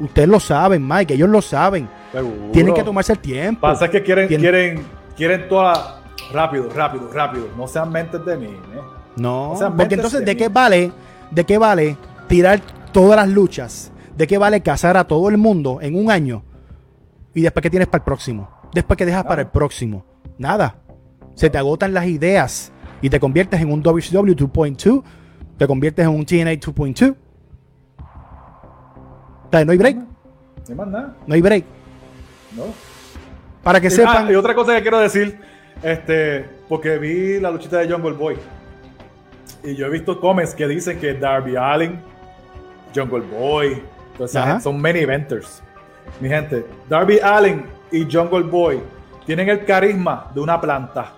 Ustedes 0.00 0.28
lo 0.28 0.40
saben, 0.40 0.86
Mike, 0.86 1.14
ellos 1.14 1.28
lo 1.28 1.40
saben. 1.42 1.88
Seguro. 2.12 2.50
Tienen 2.52 2.74
que 2.74 2.82
tomarse 2.82 3.12
el 3.12 3.18
tiempo. 3.18 3.60
Pasa 3.60 3.88
que 3.90 4.02
quieren, 4.02 4.28
Tienen- 4.28 4.40
quieren, 4.50 4.86
quieren 5.16 5.48
toda 5.48 6.02
rápido, 6.32 6.68
rápido, 6.74 7.08
rápido. 7.12 7.48
No 7.56 7.66
sean 7.68 7.90
mentes 7.92 8.24
de 8.24 8.36
mí. 8.36 8.46
¿eh? 8.46 8.80
No, 9.16 9.54
porque 9.76 9.94
entonces, 9.96 10.20
de 10.20 10.26
¿de 10.26 10.34
mí. 10.34 10.38
qué 10.38 10.48
vale? 10.48 10.92
¿De 11.30 11.44
qué 11.44 11.58
vale 11.58 11.96
tirar 12.28 12.60
todas 12.92 13.16
las 13.16 13.28
luchas? 13.28 13.92
¿De 14.16 14.26
qué 14.26 14.38
vale 14.38 14.62
cazar 14.62 14.96
a 14.96 15.04
todo 15.04 15.28
el 15.28 15.36
mundo 15.38 15.78
en 15.82 15.94
un 15.94 16.10
año? 16.10 16.42
Y 17.34 17.42
después 17.42 17.62
que 17.62 17.70
tienes 17.70 17.88
para 17.88 18.00
el 18.02 18.04
próximo. 18.04 18.48
Después 18.72 18.96
que 18.96 19.06
dejas 19.06 19.24
para 19.24 19.42
el 19.42 19.48
próximo. 19.48 20.04
Nada. 20.38 20.76
Se 21.34 21.48
te 21.50 21.58
agotan 21.58 21.92
las 21.94 22.06
ideas. 22.06 22.72
y 23.02 23.08
te 23.08 23.18
conviertes 23.18 23.60
en 23.60 23.72
un 23.72 23.82
WCW 23.82 24.34
2.2, 24.34 25.02
te 25.56 25.66
conviertes 25.66 26.04
en 26.04 26.10
un 26.14 26.26
TNA 26.26 26.52
2.2. 26.60 27.14
Sea, 29.50 29.64
no 29.64 29.72
hay 29.72 29.78
break. 29.78 29.96
No 29.96 30.04
hay 30.68 30.74
más 30.74 30.86
nada. 30.88 31.16
No 31.26 31.34
hay 31.34 31.40
break. 31.42 31.64
No. 32.56 32.64
Para 33.62 33.80
que 33.80 33.88
Y- 33.88 33.90
sepan. 33.90 34.26
ah, 34.28 34.32
y 34.32 34.34
otra 34.34 34.54
cosa 34.54 34.74
que 34.76 34.82
quiero 34.82 34.98
decir, 34.98 35.40
este, 35.82 36.48
porque 36.68 36.98
vi 36.98 37.40
la 37.40 37.50
luchita 37.50 37.78
de 37.78 37.90
Jungle 37.92 38.12
Boy. 38.12 38.36
Y 39.62 39.74
yo 39.74 39.86
he 39.86 39.90
visto 39.90 40.18
comments 40.20 40.54
que 40.54 40.66
dicen 40.66 40.98
que 40.98 41.14
Darby 41.14 41.56
Allin, 41.56 42.00
Jungle 42.94 43.20
Boy, 43.20 43.82
gente 44.16 44.60
son 44.62 44.80
many 44.80 45.00
eventers. 45.00 45.62
Mi 46.20 46.28
gente, 46.28 46.64
Darby 46.88 47.18
Allin 47.22 47.64
y 47.92 48.06
Jungle 48.10 48.42
Boy 48.44 48.80
tienen 49.26 49.48
el 49.48 49.64
carisma 49.64 50.30
de 50.34 50.40
una 50.40 50.60
planta. 50.60 51.12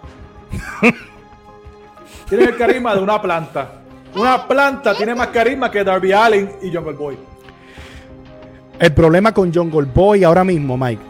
tienen 2.28 2.48
el 2.48 2.56
carisma 2.56 2.94
de 2.94 3.00
una 3.02 3.20
planta. 3.20 3.72
Una 4.14 4.46
planta 4.46 4.94
tiene 4.94 5.14
más 5.14 5.28
carisma 5.28 5.70
que 5.70 5.82
Darby 5.84 6.12
Allin 6.12 6.50
y 6.62 6.74
Jungle 6.74 6.92
Boy. 6.94 7.16
El 8.82 8.92
problema 8.92 9.32
con 9.32 9.54
Jungle 9.54 9.86
Boy 9.94 10.24
ahora 10.24 10.42
mismo, 10.42 10.76
Mike. 10.76 11.00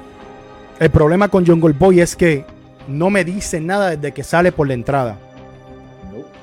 El 0.79 0.91
problema 0.91 1.29
con 1.29 1.47
Jungle 1.47 1.73
Boy 1.73 2.01
es 2.01 2.15
que 2.15 2.45
no 2.87 3.09
me 3.09 3.25
dice 3.25 3.63
nada 3.63 3.97
desde 3.97 4.13
que 4.13 4.23
sale 4.23 4.53
por 4.53 4.69
la 4.69 4.75
entrada. 4.75 5.17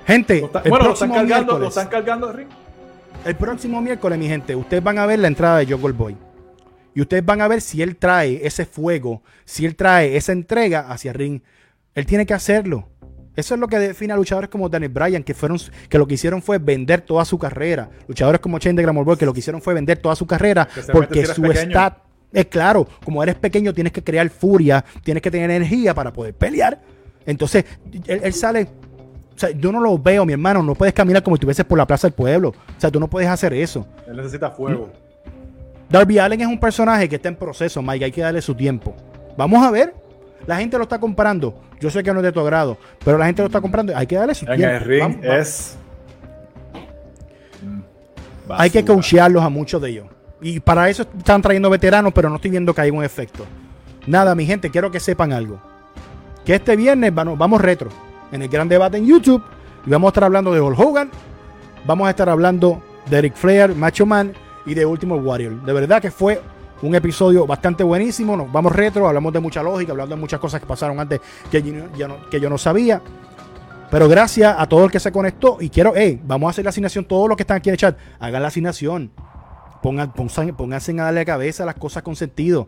Gente, 0.08 0.40
Lo 0.40 0.46
está- 0.48 0.62
el 0.64 0.70
bueno, 0.72 0.86
lo 0.86 0.94
están, 0.94 1.10
próximo 1.12 1.30
cargando, 1.30 1.60
lo 1.60 1.68
están 1.68 1.88
cargando 1.88 2.30
al 2.30 2.34
ring. 2.34 2.48
el 3.26 3.36
próximo 3.36 3.80
miércoles, 3.80 4.18
mi 4.18 4.28
gente, 4.28 4.56
ustedes 4.56 4.82
van 4.84 4.98
a 4.98 5.06
ver 5.06 5.20
la 5.20 5.28
entrada 5.28 5.60
de 5.60 5.68
Jungle 5.72 5.92
Boy. 5.92 6.18
Y 6.96 7.02
ustedes 7.02 7.24
van 7.24 7.42
a 7.42 7.48
ver 7.48 7.62
si 7.62 7.84
él 7.84 7.96
trae 7.96 8.40
ese 8.44 8.66
fuego, 8.66 9.22
si 9.46 9.68
él 9.68 9.76
trae 9.76 10.18
esa 10.18 10.32
entrega 10.32 10.90
hacia 10.90 11.12
el 11.12 11.16
ring. 11.16 11.42
Él 11.94 12.08
tiene 12.08 12.26
que 12.26 12.34
hacerlo. 12.34 12.88
Eso 13.40 13.54
es 13.54 13.60
lo 13.60 13.68
que 13.68 13.80
define 13.80 14.14
a 14.14 14.16
luchadores 14.16 14.50
como 14.50 14.70
Daniel 14.70 14.92
Bryan, 14.92 15.24
que 15.24 15.34
fueron, 15.34 15.58
que 15.88 15.98
lo 15.98 16.06
que 16.06 16.16
hicieron 16.16 16.42
fue 16.42 16.58
vender 16.58 17.02
toda 17.02 17.24
su 17.26 17.40
carrera. 17.40 17.90
Luchadores 18.08 18.42
como 18.42 18.60
Shane 18.60 18.76
de 18.76 18.84
Glamour 18.84 19.06
Boy, 19.06 19.18
que 19.18 19.26
lo 19.26 19.34
que 19.34 19.40
hicieron 19.40 19.62
fue 19.62 19.74
vender 19.74 19.98
toda 20.00 20.16
su 20.16 20.28
carrera 20.28 20.68
porque 20.92 21.26
si 21.26 21.34
su 21.34 21.46
stat 21.46 21.98
es 22.32 22.46
claro. 22.46 22.88
Como 23.04 23.24
eres 23.24 23.36
pequeño, 23.36 23.74
tienes 23.74 23.94
que 23.94 24.04
crear 24.04 24.30
furia, 24.30 24.84
tienes 25.04 25.24
que 25.24 25.32
tener 25.32 25.50
energía 25.50 25.94
para 25.94 26.12
poder 26.14 26.34
pelear. 26.34 26.80
Entonces, 27.26 27.66
él, 28.08 28.22
él 28.24 28.34
sale. 28.34 28.68
O 29.36 29.40
sea, 29.40 29.52
yo 29.52 29.72
no 29.72 29.80
lo 29.80 29.98
veo, 29.98 30.26
mi 30.26 30.34
hermano. 30.34 30.62
No 30.62 30.76
puedes 30.76 30.94
caminar 30.94 31.24
como 31.24 31.36
si 31.36 31.40
estuvieses 31.40 31.66
por 31.66 31.78
la 31.78 31.88
plaza 31.88 32.08
del 32.08 32.14
pueblo. 32.14 32.50
O 32.50 32.80
sea, 32.80 32.92
tú 32.92 33.00
no 33.00 33.10
puedes 33.10 33.30
hacer 33.30 33.54
eso. 33.54 33.88
Él 34.08 34.18
necesita 34.18 34.52
fuego. 34.52 34.92
Darby 35.90 36.20
Allen 36.20 36.42
es 36.42 36.48
un 36.48 36.60
personaje 36.60 37.10
que 37.10 37.16
está 37.16 37.30
en 37.30 37.36
proceso, 37.36 37.82
Mike. 37.82 38.06
Hay 38.06 38.12
que 38.12 38.22
darle 38.22 38.42
su 38.42 38.54
tiempo. 38.54 38.96
Vamos 39.38 39.66
a 39.66 39.72
ver. 39.72 39.94
La 40.46 40.58
gente 40.58 40.78
lo 40.78 40.84
está 40.84 41.00
comparando. 41.00 41.62
Yo 41.80 41.90
sé 41.90 42.04
que 42.04 42.12
no 42.14 42.20
es 42.20 42.24
de 42.24 42.32
tu 42.32 42.40
agrado, 42.42 42.78
pero 43.06 43.18
la 43.18 43.26
gente 43.26 43.42
lo 43.42 43.46
está 43.48 43.62
comprando. 43.62 43.96
Hay 43.96 44.06
que 44.08 44.16
darle 44.16 44.36
su 44.36 44.46
En 44.46 44.58
tiempo. 44.58 44.76
el 44.76 44.82
ring 44.82 45.02
Vamos, 45.02 45.18
vamos. 45.22 45.38
es. 45.38 45.78
Hay 48.50 48.70
que 48.70 48.84
coachearlos 48.84 49.44
a 49.44 49.50
muchos 49.50 49.82
de 49.82 49.90
ellos. 49.90 50.08
Y 50.42 50.60
para 50.60 50.90
eso 50.90 51.04
están 51.04 51.42
trayendo 51.42 51.70
veteranos, 51.70 52.14
pero 52.14 52.30
no 52.30 52.36
estoy 52.38 52.52
viendo 52.52 52.74
que 52.74 52.82
haya 52.82 52.94
un 52.94 53.04
efecto. 53.04 53.46
Nada, 54.08 54.34
mi 54.36 54.46
gente, 54.46 54.70
quiero 54.70 54.90
que 54.90 55.00
sepan 55.00 55.34
algo. 55.34 55.60
Que 56.46 56.56
este 56.56 56.76
viernes 56.76 57.14
vamos, 57.14 57.38
vamos 57.38 57.62
retro 57.62 57.90
en 58.32 58.42
el 58.42 58.48
gran 58.50 58.68
debate 58.68 58.98
en 58.98 59.06
YouTube. 59.06 59.44
Y 59.86 59.90
vamos 59.90 60.08
a 60.08 60.10
estar 60.10 60.24
hablando 60.24 60.54
de 60.54 60.62
Hulk 60.62 60.80
Hogan. 60.80 61.12
Vamos 61.86 62.08
a 62.08 62.12
estar 62.12 62.28
hablando 62.30 62.82
de 63.10 63.18
Eric 63.20 63.36
Flair, 63.36 63.76
Macho 63.76 64.06
Man 64.06 64.34
y 64.66 64.74
de 64.74 64.86
Ultimate 64.86 65.22
Warrior. 65.22 65.62
De 65.64 65.74
verdad 65.74 66.02
que 66.02 66.12
fue 66.12 66.42
un 66.82 66.96
episodio 66.96 67.46
bastante 67.46 67.84
buenísimo. 67.84 68.36
Nos 68.38 68.52
vamos 68.52 68.74
retro, 68.76 69.08
hablamos 69.08 69.34
de 69.34 69.40
mucha 69.40 69.62
lógica, 69.64 69.92
hablando 69.92 70.16
de 70.16 70.22
muchas 70.22 70.40
cosas 70.40 70.60
que 70.62 70.66
pasaron 70.68 71.00
antes 71.00 71.20
que 71.52 71.62
yo, 71.62 71.74
yo 71.98 72.08
no, 72.08 72.30
que 72.30 72.40
yo 72.40 72.50
no 72.50 72.58
sabía. 72.58 73.02
Pero 73.92 74.08
gracias 74.08 74.56
a 74.58 74.68
todo 74.68 74.86
el 74.86 74.92
que 74.92 75.00
se 75.00 75.12
conectó. 75.12 75.58
Y 75.60 75.70
quiero, 75.70 75.94
hey, 75.96 76.22
vamos 76.24 76.48
a 76.48 76.52
hacer 76.52 76.64
la 76.64 76.70
asignación. 76.70 77.06
Todos 77.06 77.28
los 77.28 77.36
que 77.36 77.44
están 77.44 77.58
aquí 77.58 77.70
en 77.70 77.74
el 77.74 77.78
chat, 77.78 77.98
hagan 78.20 78.42
la 78.42 78.48
asignación. 78.50 79.12
Pongan, 79.82 80.14
pongan- 80.14 80.56
pónganse 80.56 80.92
a 80.92 81.06
darle 81.06 81.26
cabeza 81.26 81.64
a 81.64 81.66
las 81.66 81.76
cosas 81.76 82.04
con 82.04 82.16
sentido. 82.16 82.68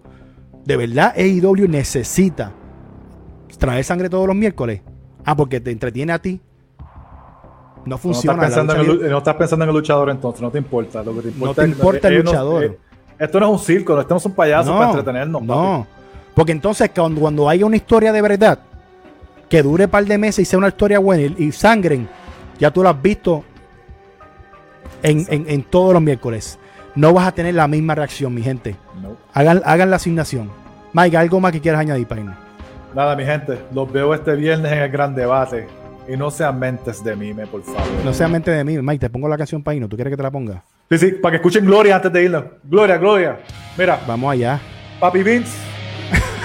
De 0.66 0.78
verdad, 0.78 1.14
AEW 1.16 1.68
necesita 1.68 2.52
traer 3.60 3.84
sangre 3.84 4.10
todos 4.10 4.26
los 4.28 4.36
miércoles. 4.36 4.82
Ah, 5.24 5.36
porque 5.36 5.60
te 5.60 5.72
entretiene 5.72 6.14
a 6.14 6.20
ti. 6.20 6.42
No 7.86 7.86
No 7.86 7.98
funciona. 7.98 8.34
estás, 8.48 8.66
la 8.66 8.74
pensando 8.74 8.94
en 8.94 9.02
el, 9.06 9.12
no 9.12 9.18
estás 9.20 9.36
pensando 9.36 9.66
en 9.66 9.70
el 9.70 9.76
luchador 9.76 10.10
entonces, 10.10 10.42
no 10.42 10.52
te 10.52 10.58
importa. 10.60 11.04
Lo 11.04 11.16
que 11.16 11.22
te 11.22 11.28
importa 11.30 11.62
te 11.64 11.68
es- 11.70 11.78
importa 11.78 12.08
el 12.08 12.18
no- 12.18 12.24
luchador. 12.24 12.64
eh, 12.64 12.78
esto 13.22 13.40
no 13.40 13.46
es 13.48 13.52
un 13.54 13.60
circo, 13.60 14.00
esto 14.00 14.14
no 14.14 14.20
son 14.20 14.34
payasos 14.34 14.74
para 14.74 14.90
entretenernos. 14.90 15.42
No, 15.44 15.88
porque 16.34 16.52
entonces 16.52 16.92
cuando, 16.94 17.22
cuando 17.22 17.48
haya 17.48 17.66
una 17.66 17.76
historia 17.76 18.12
de 18.12 18.22
verdad 18.22 18.60
que 19.50 19.62
dure 19.62 19.86
un 19.86 19.92
par 19.92 20.06
de 20.06 20.18
meses 20.18 20.40
y 20.40 20.46
sea 20.46 20.58
una 20.60 20.70
historia 20.70 21.00
buena 21.00 21.24
y, 21.38 21.46
y 21.46 21.52
sangren, 21.52 22.08
ya 22.60 22.72
tú 22.72 22.84
lo 22.84 22.90
has 22.90 23.02
visto 23.02 23.44
en, 25.04 25.26
en- 25.30 25.50
en 25.50 25.64
todos 25.64 25.94
los 25.94 26.02
miércoles. 26.02 26.58
No 26.96 27.14
vas 27.14 27.28
a 27.28 27.32
tener 27.32 27.56
la 27.56 27.68
misma 27.68 27.96
reacción, 27.96 28.34
mi 28.34 28.42
gente. 28.42 28.76
No. 29.02 29.16
Hagan, 29.34 29.62
hagan 29.66 29.90
la 29.90 29.96
asignación. 29.96 30.50
Mike, 30.94 31.16
¿algo 31.18 31.40
más 31.40 31.52
que 31.54 31.62
quieras 31.62 31.80
añadir 31.82 32.08
irnos? 32.10 32.36
Nada, 32.94 33.16
mi 33.16 33.24
gente, 33.24 33.58
los 33.74 33.90
veo 33.92 34.14
este 34.14 34.36
viernes 34.36 34.72
en 34.74 34.80
el 34.80 34.92
gran 34.92 35.16
debate. 35.16 35.68
Y 36.08 36.18
no 36.18 36.30
sean 36.32 36.60
mentes 36.60 37.02
de 37.04 37.16
mime, 37.16 37.48
por 37.48 37.62
favor. 37.64 37.82
No 38.04 38.14
sea 38.14 38.28
mente 38.28 38.52
de 38.52 38.64
mí. 38.66 38.78
Mike, 38.82 39.00
te 39.00 39.10
pongo 39.10 39.30
la 39.30 39.38
canción 39.38 39.64
para 39.64 39.76
irnos. 39.76 39.90
¿Tú 39.90 39.96
quieres 39.96 40.12
que 40.12 40.18
te 40.18 40.24
la 40.24 40.32
ponga? 40.32 40.64
Sí, 40.92 40.98
sí, 40.98 41.12
para 41.22 41.32
que 41.32 41.36
escuchen 41.38 41.66
Gloria 41.66 41.96
antes 41.96 42.12
de 42.12 42.24
irnos. 42.24 42.44
Gloria, 42.66 42.98
Gloria. 42.98 43.40
Mira, 43.78 43.98
Vamos 44.06 44.34
allá. 44.34 44.60
Papi 45.00 45.24
Vince. 45.24 45.58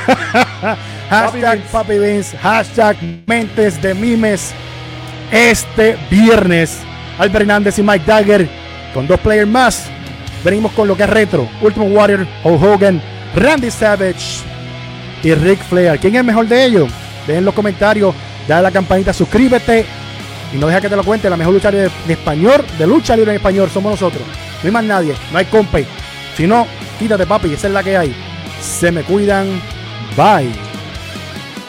Hashtag. 1.10 1.60
Papi 1.72 1.98
Vince, 1.98 2.36
hashtag 2.38 2.96
Mentes 3.26 3.82
de 3.82 3.92
Mimes. 3.92 4.54
Este 5.32 5.98
viernes, 6.08 6.78
Albert 7.18 7.40
Hernández 7.42 7.76
y 7.80 7.82
Mike 7.82 8.04
Dagger 8.06 8.48
con 8.94 9.08
dos 9.08 9.18
players 9.18 9.48
más. 9.48 9.88
Venimos 10.44 10.70
con 10.72 10.86
lo 10.86 10.96
que 10.96 11.02
es 11.02 11.10
retro: 11.10 11.48
Ultimate 11.60 11.90
Warrior, 11.90 12.26
Hulk 12.44 12.62
Hogan, 12.62 13.02
Randy 13.34 13.72
Savage 13.72 14.44
y 15.24 15.34
Rick 15.34 15.58
Flair. 15.64 15.98
¿Quién 15.98 16.14
es 16.14 16.20
el 16.20 16.26
mejor 16.26 16.46
de 16.46 16.66
ellos? 16.66 16.88
Dejen 17.26 17.38
en 17.38 17.44
los 17.46 17.54
comentarios, 17.54 18.14
dale 18.46 18.60
a 18.60 18.62
la 18.62 18.70
campanita, 18.70 19.12
suscríbete 19.12 19.84
y 20.52 20.56
no 20.56 20.66
deja 20.66 20.80
que 20.80 20.88
te 20.88 20.96
lo 20.96 21.04
cuente. 21.04 21.30
La 21.30 21.36
mejor 21.36 21.54
lucha 21.54 21.70
de 21.70 21.90
español, 22.08 22.64
de 22.78 22.86
lucha 22.86 23.16
libre 23.16 23.32
en 23.32 23.36
español, 23.36 23.70
somos 23.70 23.92
nosotros. 23.92 24.22
No 24.62 24.66
hay 24.66 24.70
más 24.70 24.84
nadie, 24.84 25.14
no 25.32 25.38
hay 25.38 25.44
compa. 25.46 25.78
Si 26.36 26.46
no, 26.46 26.66
quítate, 26.98 27.26
papi, 27.26 27.52
esa 27.52 27.66
es 27.66 27.72
la 27.72 27.82
que 27.82 27.96
hay. 27.96 28.14
Se 28.60 28.90
me 28.90 29.02
cuidan. 29.02 29.60
Bye. 30.16 30.65